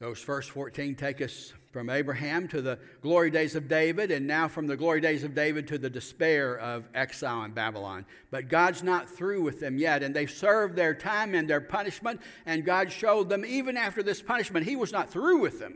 Those 0.00 0.18
first 0.18 0.50
14 0.50 0.96
take 0.96 1.22
us 1.22 1.52
from 1.72 1.88
Abraham 1.88 2.48
to 2.48 2.60
the 2.60 2.78
glory 3.00 3.30
days 3.30 3.54
of 3.54 3.68
David, 3.68 4.10
and 4.10 4.26
now 4.26 4.48
from 4.48 4.66
the 4.66 4.76
glory 4.76 5.00
days 5.00 5.22
of 5.24 5.34
David 5.34 5.68
to 5.68 5.78
the 5.78 5.88
despair 5.88 6.58
of 6.58 6.88
exile 6.94 7.44
in 7.44 7.52
Babylon. 7.52 8.04
But 8.30 8.48
God's 8.48 8.82
not 8.82 9.08
through 9.08 9.42
with 9.42 9.60
them 9.60 9.78
yet, 9.78 10.02
and 10.02 10.14
they've 10.14 10.30
served 10.30 10.74
their 10.74 10.94
time 10.94 11.34
and 11.34 11.48
their 11.48 11.60
punishment, 11.60 12.20
and 12.44 12.64
God 12.64 12.90
showed 12.90 13.28
them, 13.28 13.44
even 13.44 13.76
after 13.76 14.02
this 14.02 14.20
punishment, 14.20 14.66
He 14.66 14.76
was 14.76 14.92
not 14.92 15.10
through 15.10 15.38
with 15.38 15.60
them. 15.60 15.74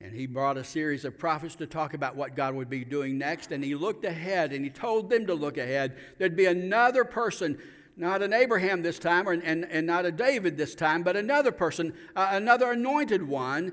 And 0.00 0.14
He 0.14 0.26
brought 0.26 0.56
a 0.56 0.64
series 0.64 1.04
of 1.04 1.18
prophets 1.18 1.56
to 1.56 1.66
talk 1.66 1.94
about 1.94 2.16
what 2.16 2.36
God 2.36 2.54
would 2.54 2.70
be 2.70 2.84
doing 2.84 3.18
next, 3.18 3.52
and 3.52 3.62
He 3.62 3.74
looked 3.74 4.04
ahead, 4.04 4.52
and 4.52 4.64
He 4.64 4.70
told 4.70 5.10
them 5.10 5.26
to 5.26 5.34
look 5.34 5.58
ahead. 5.58 5.96
There'd 6.18 6.36
be 6.36 6.46
another 6.46 7.04
person 7.04 7.58
not 8.00 8.22
an 8.22 8.32
Abraham 8.32 8.80
this 8.80 8.98
time, 8.98 9.28
or, 9.28 9.32
and, 9.32 9.64
and 9.66 9.86
not 9.86 10.06
a 10.06 10.12
David 10.12 10.56
this 10.56 10.74
time, 10.74 11.02
but 11.02 11.16
another 11.16 11.52
person, 11.52 11.92
uh, 12.16 12.30
another 12.32 12.72
anointed 12.72 13.28
one. 13.28 13.72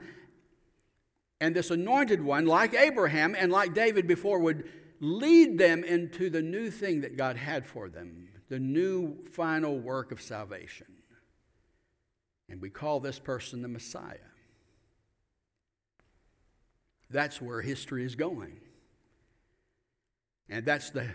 And 1.39 1.55
this 1.55 1.72
anointed 1.72 2.22
one, 2.22 2.46
like 2.46 2.74
Abraham 2.74 3.36
and 3.38 3.51
like 3.51 3.74
David 3.74 4.05
before, 4.05 4.39
would 4.39 4.69
lead 5.00 5.57
them 5.57 5.84
into 5.84 6.29
the 6.29 6.41
new 6.41 6.69
thing 6.69 7.01
that 7.01 7.15
God 7.15 7.38
had 7.38 7.65
for 7.65 7.89
them, 7.89 8.27
the 8.50 8.60
new 8.60 9.24
final 9.25 9.79
work 9.79 10.12
of 10.12 10.22
salvation. 10.22 10.88
And 12.50 12.62
we 12.62 12.69
call 12.69 13.00
this 13.00 13.19
person 13.19 13.62
the 13.62 13.67
Messiah. 13.67 14.17
That's 17.09 17.41
where 17.41 17.61
history 17.61 18.03
is 18.03 18.15
going. 18.15 18.59
And 20.49 20.65
that's 20.65 20.89
the 20.89 21.07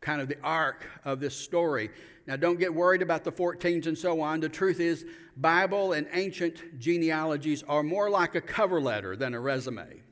kind 0.00 0.20
of 0.20 0.28
the 0.28 0.38
arc 0.42 0.88
of 1.04 1.20
this 1.20 1.36
story. 1.36 1.90
Now, 2.26 2.36
don't 2.36 2.58
get 2.58 2.74
worried 2.74 3.02
about 3.02 3.24
the 3.24 3.32
14s 3.32 3.86
and 3.86 3.96
so 3.96 4.20
on. 4.20 4.40
The 4.40 4.48
truth 4.48 4.80
is, 4.80 5.04
Bible 5.36 5.92
and 5.92 6.06
ancient 6.12 6.78
genealogies 6.78 7.62
are 7.64 7.82
more 7.82 8.10
like 8.10 8.34
a 8.34 8.40
cover 8.40 8.80
letter 8.80 9.16
than 9.16 9.34
a 9.34 9.40
resume. 9.40 10.02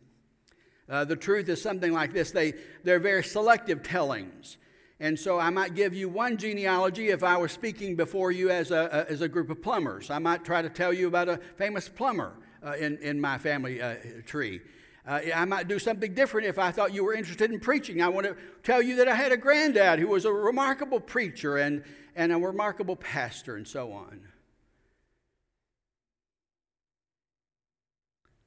Uh, 0.88 1.04
the 1.04 1.16
truth 1.16 1.48
is 1.48 1.62
something 1.62 1.92
like 1.92 2.12
this 2.12 2.30
they, 2.30 2.52
they're 2.82 2.98
very 2.98 3.24
selective 3.24 3.82
tellings. 3.82 4.58
And 5.00 5.18
so 5.18 5.38
I 5.38 5.50
might 5.50 5.74
give 5.74 5.92
you 5.92 6.08
one 6.08 6.36
genealogy 6.36 7.08
if 7.08 7.24
I 7.24 7.36
was 7.36 7.52
speaking 7.52 7.96
before 7.96 8.30
you 8.30 8.50
as 8.50 8.70
a, 8.70 9.06
a 9.08 9.12
as 9.12 9.22
a 9.22 9.28
group 9.28 9.50
of 9.50 9.60
plumbers. 9.60 10.08
I 10.08 10.18
might 10.18 10.44
try 10.44 10.62
to 10.62 10.68
tell 10.68 10.92
you 10.92 11.08
about 11.08 11.28
a 11.28 11.38
famous 11.56 11.88
plumber 11.88 12.34
uh, 12.64 12.74
in, 12.74 12.98
in 12.98 13.20
my 13.20 13.38
family 13.38 13.82
uh, 13.82 13.96
tree. 14.24 14.60
Uh, 15.06 15.20
I 15.34 15.44
might 15.44 15.68
do 15.68 15.78
something 15.78 16.14
different 16.14 16.46
if 16.46 16.58
I 16.58 16.70
thought 16.70 16.94
you 16.94 17.04
were 17.04 17.12
interested 17.12 17.50
in 17.50 17.60
preaching. 17.60 18.00
I 18.00 18.08
want 18.08 18.26
to 18.26 18.36
tell 18.62 18.80
you 18.80 18.96
that 18.96 19.08
I 19.08 19.14
had 19.14 19.32
a 19.32 19.36
granddad 19.36 19.98
who 19.98 20.08
was 20.08 20.24
a 20.24 20.32
remarkable 20.32 20.98
preacher 20.98 21.58
and, 21.58 21.84
and 22.16 22.32
a 22.32 22.38
remarkable 22.38 22.96
pastor, 22.96 23.56
and 23.56 23.68
so 23.68 23.92
on. 23.92 24.20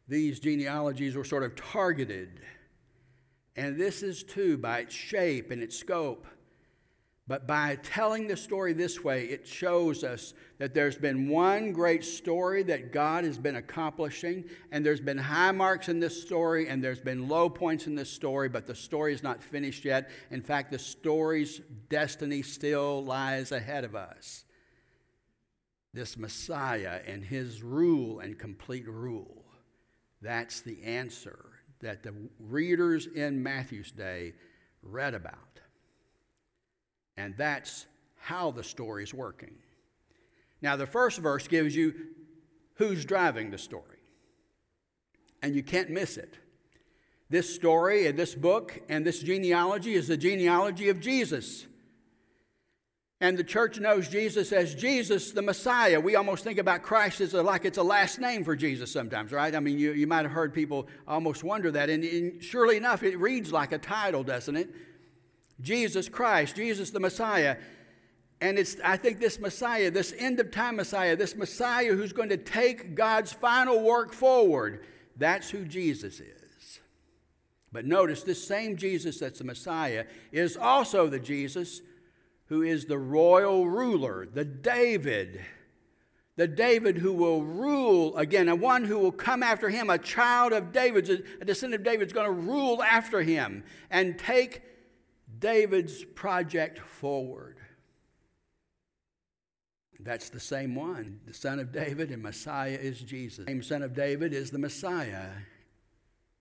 These 0.08 0.40
genealogies 0.40 1.16
were 1.16 1.26
sort 1.26 1.44
of 1.44 1.56
targeted. 1.56 2.42
And 3.56 3.78
this 3.78 4.02
is 4.02 4.24
too, 4.24 4.58
by 4.58 4.80
its 4.80 4.96
shape 4.96 5.52
and 5.52 5.62
its 5.62 5.78
scope, 5.78 6.26
but 7.28 7.46
by 7.46 7.78
telling 7.84 8.28
the 8.28 8.38
story 8.38 8.72
this 8.72 9.04
way, 9.04 9.26
it 9.26 9.46
shows 9.46 10.06
us 10.06 10.34
that 10.60 10.74
there's 10.74 10.96
been 10.96 11.28
one 11.28 11.74
great 11.74 12.06
story 12.06 12.64
that 12.64 12.94
God 12.94 13.26
has 13.26 13.38
been 13.38 13.58
accomplishing, 13.58 14.46
and 14.72 14.86
there's 14.86 15.02
been 15.02 15.18
high 15.18 15.52
marks 15.52 15.90
in 15.90 16.00
this 16.00 16.22
story, 16.22 16.70
and 16.70 16.82
there's 16.82 17.02
been 17.02 17.28
low 17.28 17.50
points 17.50 17.86
in 17.86 17.96
this 17.96 18.10
story, 18.10 18.48
but 18.48 18.66
the 18.66 18.76
story 18.76 19.14
is 19.14 19.24
not 19.24 19.44
finished 19.44 19.84
yet. 19.84 20.10
In 20.32 20.42
fact, 20.42 20.72
the 20.72 20.80
story's 20.80 21.60
destiny 21.90 22.44
still 22.44 23.04
lies 23.04 23.52
ahead 23.52 23.84
of 23.84 23.94
us. 23.94 24.46
This 25.94 26.16
Messiah 26.18 27.02
and 27.06 27.26
his 27.26 27.62
rule 27.62 28.22
and 28.22 28.40
complete 28.40 28.88
rule. 28.88 29.44
That's 30.22 30.62
the 30.62 30.82
answer 30.84 31.38
that 31.82 32.04
the 32.04 32.14
readers 32.40 33.06
in 33.06 33.44
Matthew's 33.44 33.92
day 33.92 34.34
read 34.82 35.14
about. 35.14 35.47
And 37.18 37.36
that's 37.36 37.88
how 38.20 38.52
the 38.52 38.64
story 38.64 39.04
is 39.04 39.14
working. 39.14 39.56
Now, 40.62 40.76
the 40.76 40.86
first 40.86 41.20
verse 41.20 41.48
gives 41.48 41.76
you 41.76 41.94
who's 42.76 43.06
driving 43.06 43.50
the 43.50 43.58
story, 43.58 44.00
and 45.42 45.56
you 45.56 45.64
can't 45.64 45.90
miss 45.90 46.18
it. 46.18 46.36
This 47.30 47.54
story 47.54 48.08
and 48.08 48.18
this 48.18 48.36
book 48.36 48.80
and 48.88 49.06
this 49.06 49.20
genealogy 49.20 49.96
is 49.96 50.08
the 50.08 50.18
genealogy 50.18 50.90
of 50.90 51.00
Jesus. 51.00 51.66
And 53.20 53.38
the 53.38 53.44
church 53.44 53.80
knows 53.80 54.08
Jesus 54.08 54.52
as 54.52 54.76
Jesus, 54.76 55.32
the 55.32 55.42
Messiah. 55.42 56.00
We 56.00 56.16
almost 56.16 56.44
think 56.44 56.60
about 56.60 56.84
Christ 56.84 57.20
as 57.20 57.34
a, 57.34 57.42
like 57.42 57.66
it's 57.66 57.80
a 57.80 57.84
last 57.84 58.20
name 58.20 58.44
for 58.44 58.56
Jesus 58.56 58.92
sometimes, 58.92 59.32
right? 59.32 59.54
I 59.56 59.60
mean, 59.60 59.80
you, 59.80 59.92
you 59.94 60.06
might 60.06 60.22
have 60.22 60.32
heard 60.32 60.54
people 60.54 60.88
almost 61.08 61.44
wonder 61.44 61.72
that. 61.72 61.90
And, 61.90 62.04
and 62.04 62.44
surely 62.44 62.78
enough, 62.78 63.02
it 63.02 63.18
reads 63.18 63.52
like 63.52 63.72
a 63.72 63.80
title, 63.80 64.24
doesn't 64.24 64.56
it? 64.56 64.70
Jesus 65.62 66.10
Christ, 66.10 66.56
Jesus 66.56 66.92
the 66.92 67.00
Messiah. 67.00 67.58
And 68.40 68.60
it's, 68.60 68.78
I 68.84 68.98
think, 68.98 69.20
this 69.20 69.40
Messiah, 69.40 69.90
this 69.90 70.14
end 70.18 70.40
of 70.40 70.52
time 70.52 70.76
Messiah, 70.76 71.16
this 71.16 71.36
Messiah 71.36 71.94
who's 71.94 72.14
going 72.14 72.30
to 72.30 72.38
take 72.38 72.96
God's 72.96 73.34
final 73.34 73.82
work 73.82 74.14
forward, 74.14 74.86
that's 75.16 75.50
who 75.50 75.66
Jesus 75.66 76.20
is. 76.20 76.80
But 77.72 77.86
notice 77.86 78.24
this 78.24 78.46
same 78.46 78.78
Jesus 78.78 79.20
that's 79.20 79.40
the 79.40 79.46
Messiah 79.46 80.06
is 80.32 80.56
also 80.56 81.08
the 81.08 81.20
Jesus 81.20 81.82
who 82.46 82.62
is 82.62 82.86
the 82.86 82.98
royal 82.98 83.68
ruler, 83.68 84.28
the 84.32 84.46
David, 84.46 85.42
the 86.38 86.48
David 86.48 87.00
who 87.00 87.12
will 87.12 87.44
rule 87.44 88.16
again, 88.16 88.48
and 88.48 88.62
one 88.62 88.86
who 88.86 89.00
will 89.00 89.12
come 89.12 89.44
after 89.44 89.70
him, 89.70 89.90
a 89.90 89.98
child 89.98 90.54
of 90.54 90.72
David's, 90.72 91.10
a 91.10 91.46
descendant 91.46 91.82
of 91.82 91.86
David's 91.86 92.14
going 92.14 92.28
to 92.28 92.32
rule 92.32 92.82
after 92.82 93.22
him 93.22 93.64
and 93.90 94.18
take 94.18 94.62
David's 95.40 96.04
project 96.04 96.80
forward. 96.80 97.58
That's 100.00 100.30
the 100.30 100.40
same 100.40 100.76
one. 100.76 101.20
The 101.26 101.34
son 101.34 101.60
of 101.60 101.72
David 101.72 102.12
and 102.12 102.22
Messiah 102.22 102.78
is 102.80 103.00
Jesus. 103.00 103.46
The 103.46 103.52
same 103.52 103.64
son 103.64 103.82
of 103.82 103.96
David 103.96 104.34
is 104.34 104.52
the 104.52 104.60
Messiah. 104.60 105.30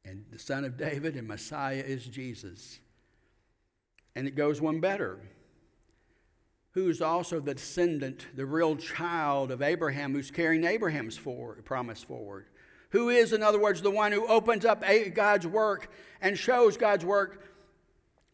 And 0.05 0.25
the 0.31 0.39
son 0.39 0.65
of 0.65 0.77
David 0.77 1.17
and 1.17 1.27
Messiah 1.27 1.83
is 1.85 2.05
Jesus. 2.05 2.79
And 4.15 4.29
it 4.29 4.37
goes 4.37 4.61
one 4.61 4.81
better. 4.81 5.19
Who's 6.73 7.01
also 7.01 7.41
the 7.41 7.55
descendant, 7.55 8.27
the 8.35 8.45
real 8.45 8.77
child 8.77 9.51
of 9.51 9.63
Abraham, 9.63 10.13
who's 10.13 10.31
carrying 10.31 10.65
Abraham's 10.65 11.17
for, 11.17 11.55
promise 11.65 12.03
forward? 12.03 12.47
Who 12.91 13.09
is, 13.09 13.33
in 13.33 13.43
other 13.43 13.59
words, 13.59 13.83
the 13.83 13.91
one 13.91 14.13
who 14.13 14.27
opens 14.27 14.65
up 14.65 14.85
God's 15.15 15.47
work 15.47 15.91
and 16.21 16.39
shows 16.39 16.77
God's 16.77 17.05
work 17.05 17.43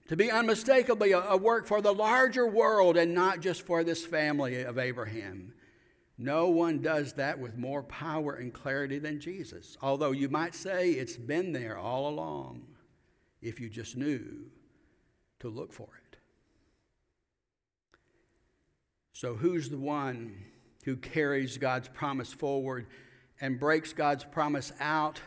to 0.09 0.17
be 0.17 0.31
unmistakably 0.31 1.13
a, 1.13 1.21
a 1.21 1.37
work 1.37 1.67
for 1.67 1.81
the 1.81 1.95
larger 1.95 2.47
world 2.47 2.97
and 2.97 3.15
not 3.15 3.41
just 3.41 3.63
for 3.63 3.85
this 3.85 4.05
family 4.05 4.63
of 4.63 4.79
Abraham. 4.79 5.55
No 6.19 6.49
one 6.49 6.83
does 6.83 7.15
that 7.15 7.39
with 7.39 7.57
more 7.57 7.83
power 7.83 8.35
and 8.35 8.53
clarity 8.53 8.99
than 8.99 9.21
Jesus. 9.21 9.77
Although 9.81 10.13
you 10.13 10.29
might 10.29 10.55
say 10.55 10.91
it's 10.91 11.17
been 11.17 11.53
there 11.53 11.79
all 11.79 12.09
along 12.09 12.63
if 13.41 13.61
you 13.61 13.69
just 13.69 13.97
knew 13.97 14.47
to 15.41 15.49
look 15.49 15.73
for 15.73 15.89
it. 16.07 16.19
So, 19.13 19.35
who's 19.35 19.69
the 19.69 19.79
one 19.79 20.45
who 20.85 20.97
carries 20.97 21.59
God's 21.59 21.89
promise 21.89 22.33
forward 22.33 22.87
and 23.41 23.59
breaks 23.59 23.93
God's 23.93 24.25
promise 24.25 24.73
out 24.81 25.21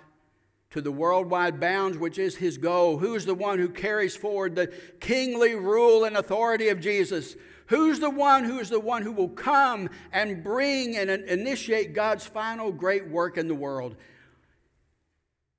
to 0.76 0.82
the 0.82 0.92
worldwide 0.92 1.58
bounds, 1.58 1.98
which 1.98 2.20
is 2.20 2.36
his 2.36 2.58
goal? 2.58 2.98
Who's 2.98 3.24
the 3.24 3.34
one 3.34 3.60
who 3.60 3.70
carries 3.70 4.14
forward 4.14 4.56
the 4.56 4.68
kingly 5.00 5.56
rule 5.56 6.04
and 6.04 6.18
authority 6.18 6.68
of 6.68 6.82
Jesus? 6.82 7.38
Who's 7.68 8.02
the 8.02 8.10
one 8.10 8.44
who 8.44 8.60
is 8.60 8.68
the 8.68 8.82
one 8.82 9.02
who 9.02 9.14
will 9.14 9.30
come 9.30 9.90
and 10.12 10.44
bring 10.44 10.98
and 10.98 11.10
initiate 11.10 11.94
God's 11.94 12.26
final 12.26 12.74
great 12.74 13.08
work 13.08 13.38
in 13.38 13.48
the 13.48 13.56
world? 13.56 13.96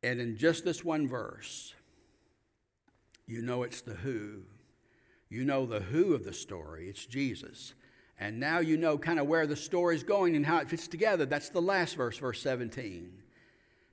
And 0.02 0.20
in 0.20 0.36
just 0.36 0.66
this 0.66 0.84
one 0.84 1.08
verse, 1.08 1.74
you 3.26 3.40
know 3.40 3.62
it's 3.62 3.80
the 3.80 3.94
who. 3.94 4.42
You 5.30 5.46
know 5.46 5.64
the 5.64 5.80
who 5.80 6.12
of 6.12 6.24
the 6.24 6.34
story. 6.34 6.90
It's 6.90 7.06
Jesus. 7.06 7.72
And 8.20 8.38
now 8.38 8.58
you 8.58 8.76
know 8.76 8.98
kind 8.98 9.18
of 9.18 9.26
where 9.26 9.46
the 9.46 9.56
story 9.56 9.96
is 9.96 10.02
going 10.02 10.36
and 10.36 10.44
how 10.44 10.58
it 10.58 10.68
fits 10.68 10.86
together. 10.86 11.24
That's 11.24 11.48
the 11.48 11.62
last 11.62 11.96
verse, 11.96 12.18
verse 12.18 12.42
17 12.42 13.22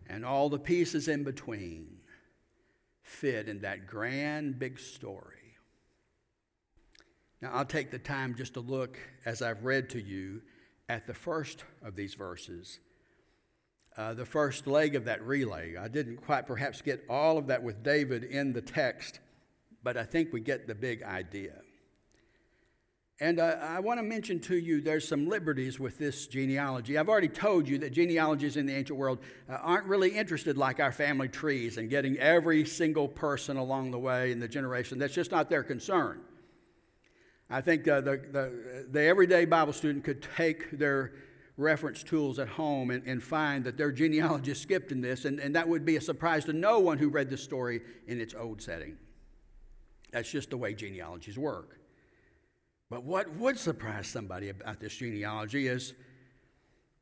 and 0.10 0.25
all 0.25 0.50
the 0.50 0.60
pieces 0.60 1.07
in 1.07 1.24
between. 1.24 2.00
fit 3.01 3.50
in 3.50 3.60
that 3.62 3.86
grand 3.86 4.57
big 4.57 4.79
story. 4.79 5.57
Now, 7.41 7.51
I'll 7.53 7.65
take 7.65 7.91
the 7.91 8.00
time 8.00 8.36
just 8.36 8.53
to 8.53 8.62
look, 8.62 8.98
as 9.25 9.41
I've 9.41 9.65
read 9.65 9.89
to 9.89 10.01
you, 10.01 10.41
at 10.88 11.05
the 11.05 11.13
first 11.13 11.65
of 11.83 11.95
these 11.95 12.13
verses, 12.13 12.79
uh, 13.98 14.13
the 14.13 14.25
first 14.25 14.65
leg 14.65 14.95
of 14.95 15.05
that 15.05 15.22
relay. 15.22 15.75
I 15.75 15.89
didn't 15.89 16.17
quite 16.17 16.48
perhaps 16.48 16.81
get 16.81 17.03
all 17.10 17.38
of 17.38 17.48
that 17.48 17.62
with 17.62 17.83
David 17.83 18.24
in 18.24 18.53
the 18.53 18.62
text, 18.62 19.19
but 19.83 19.98
I 19.98 20.03
think 20.03 20.31
we 20.31 20.39
get 20.39 20.67
the 20.67 20.75
big 20.75 21.03
idea. 21.03 21.55
And 23.20 23.39
uh, 23.39 23.58
I 23.62 23.79
want 23.79 24.00
to 24.00 24.03
mention 24.03 24.39
to 24.41 24.58
you 24.58 24.82
there's 24.82 25.08
some 25.08 25.27
liberties 25.27 25.79
with 25.79 26.00
this 26.00 26.25
genealogy. 26.25 26.98
I've 26.98 27.10
already 27.10 27.27
told 27.27 27.67
you 27.67 27.77
that 27.79 27.93
genealogies 27.93 28.58
in 28.58 28.65
the 28.65 28.74
ancient 28.74 28.98
world 28.98 29.20
uh, 29.48 29.53
aren't 29.62 29.86
really 29.86 30.10
interested 30.10 30.58
like 30.58 30.79
our 30.79 30.91
family 30.91 31.27
trees 31.27 31.77
and 31.77 31.89
getting 31.89 32.17
every 32.17 32.65
single 32.65 33.08
person 33.08 33.55
along 33.58 33.91
the 33.91 34.00
way 34.00 34.32
in 34.32 34.39
the 34.39 34.48
generation. 34.48 34.98
That's 34.98 35.13
just 35.13 35.32
not 35.32 35.50
their 35.50 35.63
concern. 35.63 36.22
I 37.50 37.62
think 37.62 37.88
uh, 37.88 38.01
the, 38.01 38.17
the, 38.32 38.88
the 38.89 39.01
everyday 39.03 39.46
Bible 39.46 39.74
student 39.74 40.03
could 40.03 40.25
take 40.36 40.72
their 40.72 41.13
reference 41.55 42.01
tools 42.01 42.39
at 42.39 42.48
home 42.48 42.89
and, 42.89 43.05
and 43.05 43.22
find 43.22 43.63
that 43.65 43.77
their 43.77 43.91
genealogy 43.91 44.55
skipped 44.55 44.91
in 44.91 45.01
this, 45.01 45.25
and, 45.25 45.39
and 45.39 45.55
that 45.55 45.70
would 45.70 45.86
be 45.86 45.98
a 45.98 46.01
surprise 46.01 46.46
to 46.46 46.53
no 46.53 46.79
one 46.79 46.98
who 46.98 47.10
read 47.10 47.29
the 47.29 47.38
story 47.38 47.82
in 48.08 48.20
its 48.20 48.34
old 48.34 48.60
setting. 48.60 48.98
That's 50.12 50.32
just 50.32 50.50
the 50.50 50.58
way 50.58 50.74
genealogies 50.74 51.38
work. 51.38 51.77
But 52.94 53.06
what 53.06 53.38
would 53.38 53.58
surprise 53.58 54.06
somebody 54.06 54.50
about 54.50 54.80
this 54.80 54.96
genealogy 54.96 55.68
is 55.68 55.96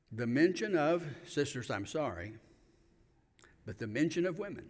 the 0.10 0.26
mention 0.26 0.78
of, 0.78 1.06
sisters, 1.28 1.70
I'm 1.70 1.86
sorry, 1.86 2.32
but 3.66 3.78
the 3.78 3.88
mention 3.88 4.26
of 4.26 4.40
women. 4.40 4.70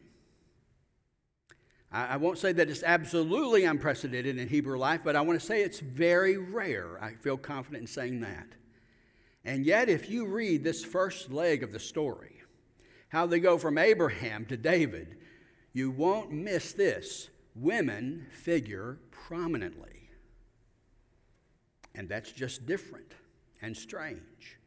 I, 1.92 2.18
won't 2.18 2.40
say 2.40 2.54
that 2.54 2.72
it's 2.72 2.82
absolutely 2.82 3.66
unprecedented 3.66 4.40
in 4.40 4.48
Hebrew 4.48 4.80
life, 4.80 5.02
but 5.04 5.16
I 5.16 5.22
want 5.22 5.40
to 5.40 5.46
say 5.46 5.62
it's 5.62 5.80
very 5.80 6.38
rare. 6.38 6.98
I 7.00 7.14
feel 7.14 7.38
confident 7.38 7.82
in 7.82 7.88
saying 7.88 8.22
that. 8.22 8.48
And 9.46 9.64
yet, 9.64 9.90
if 9.90 10.10
you 10.10 10.26
read 10.26 10.64
this 10.64 10.84
first 10.84 11.32
leg 11.32 11.62
of 11.62 11.72
the 11.72 11.80
story, 11.80 12.42
how 13.10 13.28
they 13.28 13.40
go 13.40 13.60
from 13.60 13.78
Abraham 13.78 14.48
to 14.48 14.58
David, 14.58 15.18
you 15.72 15.92
won't 15.92 16.32
miss 16.32 16.74
this. 16.74 17.30
Women 17.54 18.26
figure 18.32 18.98
prominently. 19.12 20.01
And 21.96 22.08
that's 22.08 22.32
just 22.32 22.66
different 22.66 23.14
and 23.62 23.76
strange. 23.76 24.58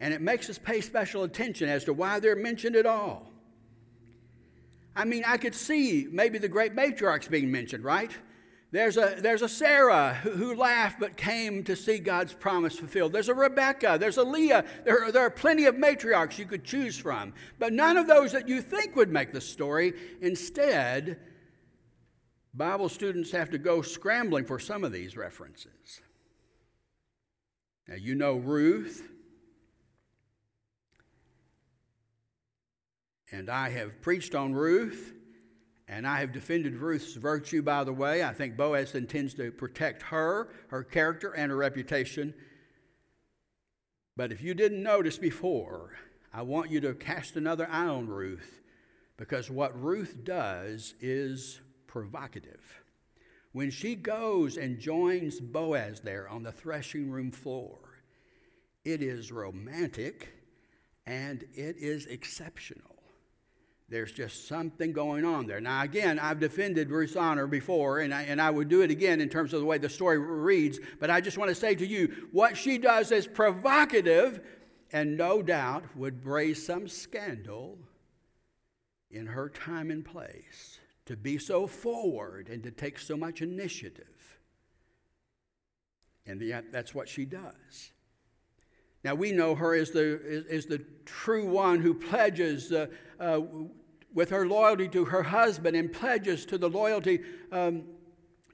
And 0.00 0.12
it 0.12 0.20
makes 0.20 0.50
us 0.50 0.58
pay 0.58 0.80
special 0.80 1.22
attention 1.22 1.68
as 1.68 1.84
to 1.84 1.92
why 1.92 2.18
they're 2.18 2.36
mentioned 2.36 2.76
at 2.76 2.86
all. 2.86 3.30
I 4.94 5.04
mean, 5.04 5.22
I 5.26 5.36
could 5.36 5.54
see 5.54 6.06
maybe 6.10 6.38
the 6.38 6.48
great 6.48 6.74
matriarchs 6.74 7.30
being 7.30 7.50
mentioned, 7.50 7.84
right? 7.84 8.10
There's 8.72 8.96
a, 8.96 9.16
there's 9.18 9.42
a 9.42 9.48
Sarah 9.48 10.14
who, 10.22 10.30
who, 10.30 10.54
laughed 10.54 10.98
but 10.98 11.16
came 11.16 11.62
to 11.64 11.76
see 11.76 11.98
God's 11.98 12.32
promise 12.32 12.78
fulfilled. 12.78 13.12
There's 13.12 13.28
a 13.28 13.34
Rebecca. 13.34 13.98
There's 14.00 14.16
a 14.16 14.24
Leah. 14.24 14.64
There, 14.84 15.04
are, 15.04 15.12
there 15.12 15.22
are 15.22 15.30
plenty 15.30 15.66
of 15.66 15.74
matriarchs 15.74 16.38
you 16.38 16.46
could 16.46 16.64
choose 16.64 16.96
from, 16.96 17.34
but 17.58 17.74
none 17.74 17.98
of 17.98 18.06
those 18.06 18.32
that 18.32 18.48
you 18.48 18.62
think 18.62 18.96
would 18.96 19.10
make 19.10 19.32
the 19.32 19.42
story. 19.42 19.92
Instead, 20.22 21.18
Bible 22.54 22.88
students 22.88 23.30
have 23.32 23.50
to 23.50 23.58
go 23.58 23.82
scrambling 23.82 24.46
for 24.46 24.58
some 24.58 24.84
of 24.84 24.92
these 24.92 25.18
references. 25.18 26.00
Now, 27.92 27.98
you 27.98 28.14
know 28.14 28.36
Ruth, 28.36 29.06
And 33.30 33.50
I 33.50 33.68
have 33.68 34.00
preached 34.00 34.34
on 34.34 34.54
Ruth, 34.54 35.14
and 35.88 36.06
I 36.06 36.20
have 36.20 36.32
defended 36.32 36.76
Ruth's 36.76 37.14
virtue, 37.14 37.62
by 37.62 37.84
the 37.84 37.92
way. 37.92 38.22
I 38.22 38.32
think 38.32 38.56
Boaz 38.56 38.94
intends 38.94 39.34
to 39.34 39.50
protect 39.50 40.04
her, 40.04 40.50
her 40.68 40.82
character, 40.82 41.32
and 41.32 41.50
her 41.50 41.56
reputation. 41.56 42.34
But 44.16 44.32
if 44.32 44.42
you 44.42 44.52
didn't 44.52 44.82
notice 44.82 45.16
before, 45.16 45.92
I 46.32 46.42
want 46.42 46.70
you 46.70 46.80
to 46.80 46.94
cast 46.94 47.36
another 47.36 47.66
eye 47.70 47.86
on 47.86 48.06
Ruth 48.06 48.60
because 49.16 49.50
what 49.50 49.78
Ruth 49.82 50.24
does 50.24 50.94
is 51.00 51.60
provocative. 51.86 52.82
When 53.52 53.70
she 53.70 53.94
goes 53.96 54.56
and 54.56 54.78
joins 54.78 55.40
Boaz 55.40 56.00
there 56.00 56.26
on 56.28 56.42
the 56.42 56.52
threshing 56.52 57.10
room 57.10 57.30
floor, 57.30 57.81
it 58.84 59.02
is 59.02 59.32
romantic 59.32 60.32
and 61.06 61.44
it 61.54 61.76
is 61.78 62.06
exceptional. 62.06 62.96
There's 63.88 64.12
just 64.12 64.48
something 64.48 64.92
going 64.92 65.24
on 65.24 65.46
there. 65.46 65.60
Now, 65.60 65.82
again, 65.82 66.18
I've 66.18 66.40
defended 66.40 66.90
Ruth's 66.90 67.14
honor 67.14 67.46
before, 67.46 67.98
and 67.98 68.14
I, 68.14 68.22
and 68.22 68.40
I 68.40 68.48
would 68.48 68.68
do 68.68 68.80
it 68.80 68.90
again 68.90 69.20
in 69.20 69.28
terms 69.28 69.52
of 69.52 69.60
the 69.60 69.66
way 69.66 69.76
the 69.76 69.90
story 69.90 70.18
reads, 70.18 70.80
but 70.98 71.10
I 71.10 71.20
just 71.20 71.36
want 71.36 71.50
to 71.50 71.54
say 71.54 71.74
to 71.74 71.86
you 71.86 72.28
what 72.32 72.56
she 72.56 72.78
does 72.78 73.12
is 73.12 73.26
provocative 73.26 74.40
and 74.92 75.16
no 75.16 75.42
doubt 75.42 75.84
would 75.94 76.24
raise 76.24 76.64
some 76.64 76.88
scandal 76.88 77.78
in 79.10 79.26
her 79.26 79.50
time 79.50 79.90
and 79.90 80.04
place 80.04 80.78
to 81.04 81.16
be 81.16 81.36
so 81.36 81.66
forward 81.66 82.48
and 82.48 82.62
to 82.62 82.70
take 82.70 82.98
so 82.98 83.16
much 83.16 83.42
initiative. 83.42 84.38
And 86.24 86.40
that's 86.70 86.94
what 86.94 87.08
she 87.08 87.24
does. 87.24 87.92
Now, 89.04 89.14
we 89.14 89.32
know 89.32 89.54
her 89.54 89.74
as 89.74 89.90
the, 89.90 90.44
as 90.48 90.66
the 90.66 90.84
true 91.04 91.46
one 91.46 91.80
who 91.80 91.94
pledges 91.94 92.70
uh, 92.70 92.86
uh, 93.18 93.40
with 94.14 94.30
her 94.30 94.46
loyalty 94.46 94.88
to 94.88 95.06
her 95.06 95.24
husband 95.24 95.76
and 95.76 95.92
pledges 95.92 96.44
to 96.46 96.58
the 96.58 96.68
loyalty 96.68 97.20
um, 97.50 97.84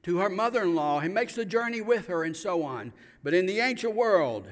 to 0.02 0.18
her 0.18 0.28
mother 0.28 0.62
in 0.62 0.74
law 0.74 1.00
and 1.00 1.12
makes 1.12 1.34
the 1.34 1.44
journey 1.44 1.80
with 1.80 2.06
her 2.06 2.24
and 2.24 2.36
so 2.36 2.62
on. 2.62 2.92
But 3.22 3.34
in 3.34 3.46
the 3.46 3.60
ancient 3.60 3.94
world, 3.94 4.46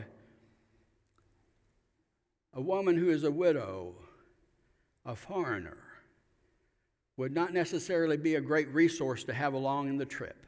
a 2.53 2.61
woman 2.61 2.97
who 2.97 3.11
is 3.11 3.25
a 3.25 3.31
widow, 3.31 3.95
a 5.05 5.15
foreigner, 5.15 5.79
would 7.17 7.33
not 7.33 7.55
necessarily 7.55 8.17
be 8.17 8.35
a 8.35 8.41
great 8.41 8.69
resource 8.69 9.25
to 9.25 9.33
have 9.33 9.55
along 9.55 9.89
in 9.89 9.97
the 9.97 10.05
trip. 10.05 10.46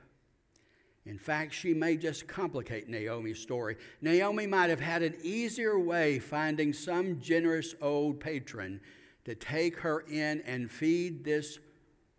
In 1.08 1.16
fact, 1.16 1.54
she 1.54 1.72
may 1.72 1.96
just 1.96 2.28
complicate 2.28 2.86
Naomi's 2.86 3.38
story. 3.38 3.78
Naomi 4.02 4.46
might 4.46 4.68
have 4.68 4.78
had 4.78 5.02
an 5.02 5.16
easier 5.22 5.78
way 5.78 6.18
finding 6.18 6.74
some 6.74 7.18
generous 7.18 7.74
old 7.80 8.20
patron 8.20 8.82
to 9.24 9.34
take 9.34 9.78
her 9.78 10.00
in 10.00 10.42
and 10.42 10.70
feed 10.70 11.24
this 11.24 11.60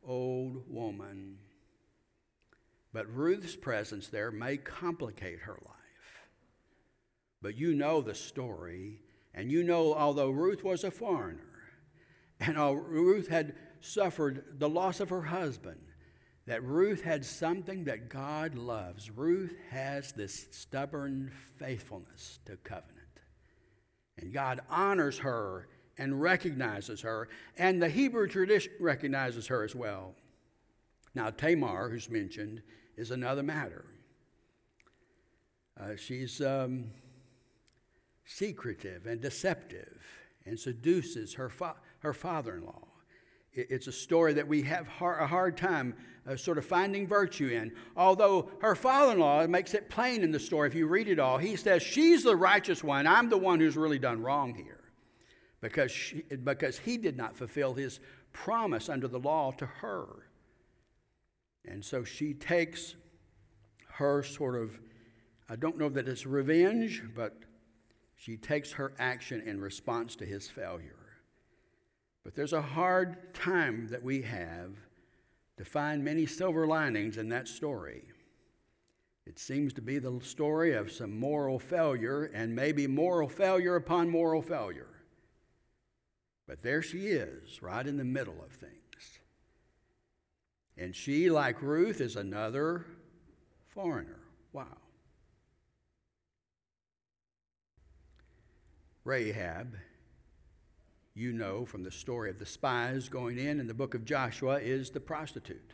old 0.03 0.63
woman. 0.67 1.37
But 2.91 3.13
Ruth's 3.13 3.55
presence 3.55 4.07
there 4.07 4.31
may 4.31 4.57
complicate 4.57 5.41
her 5.41 5.59
life. 5.63 6.27
But 7.43 7.55
you 7.55 7.75
know 7.75 8.01
the 8.01 8.15
story, 8.15 9.01
and 9.35 9.51
you 9.51 9.61
know, 9.61 9.93
although 9.93 10.31
Ruth 10.31 10.63
was 10.63 10.83
a 10.83 10.89
foreigner, 10.89 11.61
and 12.39 12.57
Ruth 12.57 13.27
had 13.27 13.53
suffered 13.81 14.57
the 14.57 14.67
loss 14.67 14.99
of 14.99 15.09
her 15.09 15.21
husband, 15.21 15.79
that 16.49 16.63
Ruth 16.63 17.03
had 17.03 17.23
something 17.23 17.83
that 17.83 18.09
God 18.09 18.55
loves. 18.55 19.11
Ruth 19.11 19.53
has 19.69 20.13
this 20.13 20.47
stubborn 20.49 21.31
faithfulness 21.59 22.39
to 22.45 22.57
covenant. 22.57 22.97
And 24.17 24.33
God 24.33 24.59
honors 24.67 25.19
her 25.19 25.67
and 25.95 26.19
recognizes 26.19 27.01
her, 27.01 27.29
and 27.55 27.79
the 27.79 27.87
Hebrew 27.87 28.27
tradition 28.27 28.71
recognizes 28.79 29.45
her 29.45 29.63
as 29.63 29.75
well. 29.75 30.15
Now, 31.13 31.29
Tamar, 31.29 31.87
who's 31.91 32.09
mentioned, 32.09 32.63
is 32.97 33.11
another 33.11 33.43
matter. 33.43 33.85
Uh, 35.79 35.97
she's 35.97 36.41
um, 36.41 36.85
secretive 38.25 39.05
and 39.05 39.21
deceptive 39.21 40.03
and 40.47 40.59
seduces 40.59 41.35
her, 41.35 41.49
fa- 41.49 41.75
her 41.99 42.13
father 42.13 42.55
in 42.55 42.65
law. 42.65 42.88
It's 43.53 43.87
a 43.87 43.91
story 43.91 44.33
that 44.33 44.47
we 44.47 44.61
have 44.63 44.87
a 44.87 45.27
hard 45.27 45.57
time 45.57 45.95
uh, 46.27 46.35
sort 46.35 46.57
of 46.57 46.65
finding 46.65 47.07
virtue 47.07 47.47
in. 47.47 47.71
Although 47.97 48.51
her 48.61 48.75
father 48.75 49.13
in 49.13 49.19
law 49.19 49.45
makes 49.47 49.73
it 49.73 49.89
plain 49.89 50.23
in 50.23 50.31
the 50.31 50.39
story, 50.39 50.67
if 50.67 50.75
you 50.75 50.87
read 50.87 51.07
it 51.07 51.19
all, 51.19 51.37
he 51.37 51.55
says, 51.55 51.81
She's 51.81 52.23
the 52.23 52.35
righteous 52.35 52.83
one. 52.83 53.07
I'm 53.07 53.29
the 53.29 53.37
one 53.37 53.59
who's 53.59 53.75
really 53.75 53.99
done 53.99 54.21
wrong 54.21 54.53
here 54.53 54.79
because, 55.61 55.91
she, 55.91 56.23
because 56.43 56.77
he 56.79 56.97
did 56.97 57.17
not 57.17 57.35
fulfill 57.35 57.73
his 57.73 57.99
promise 58.31 58.89
under 58.89 59.07
the 59.07 59.19
law 59.19 59.51
to 59.53 59.65
her. 59.65 60.05
And 61.65 61.83
so 61.83 62.03
she 62.03 62.33
takes 62.33 62.95
her 63.93 64.23
sort 64.23 64.55
of, 64.55 64.79
I 65.49 65.55
don't 65.55 65.77
know 65.77 65.89
that 65.89 66.07
it's 66.07 66.25
revenge, 66.25 67.03
but 67.15 67.37
she 68.15 68.37
takes 68.37 68.73
her 68.73 68.93
action 68.99 69.41
in 69.41 69.59
response 69.59 70.15
to 70.17 70.25
his 70.25 70.47
failure. 70.47 70.98
But 72.23 72.35
there's 72.35 72.53
a 72.53 72.61
hard 72.61 73.33
time 73.33 73.87
that 73.89 74.03
we 74.03 74.21
have 74.23 74.75
to 75.57 75.65
find 75.65 76.03
many 76.03 76.25
silver 76.25 76.67
linings 76.67 77.17
in 77.17 77.29
that 77.29 77.47
story. 77.47 78.05
It 79.25 79.37
seems 79.37 79.73
to 79.73 79.81
be 79.81 79.99
the 79.99 80.19
story 80.21 80.73
of 80.73 80.91
some 80.91 81.19
moral 81.19 81.59
failure 81.59 82.25
and 82.25 82.55
maybe 82.55 82.87
moral 82.87 83.29
failure 83.29 83.75
upon 83.75 84.09
moral 84.09 84.41
failure. 84.41 84.89
But 86.47 86.63
there 86.63 86.81
she 86.81 87.07
is, 87.07 87.61
right 87.61 87.85
in 87.85 87.97
the 87.97 88.03
middle 88.03 88.41
of 88.43 88.51
things. 88.51 89.19
And 90.77 90.95
she, 90.95 91.29
like 91.29 91.61
Ruth, 91.61 92.01
is 92.01 92.15
another 92.15 92.85
foreigner. 93.67 94.21
Wow. 94.51 94.77
Rahab, 99.03 99.75
you 101.19 101.33
know 101.33 101.65
from 101.65 101.83
the 101.83 101.91
story 101.91 102.29
of 102.29 102.39
the 102.39 102.45
spies 102.45 103.09
going 103.09 103.37
in 103.37 103.59
in 103.59 103.67
the 103.67 103.73
book 103.73 103.93
of 103.93 104.05
Joshua, 104.05 104.59
is 104.59 104.89
the 104.91 105.01
prostitute. 105.01 105.73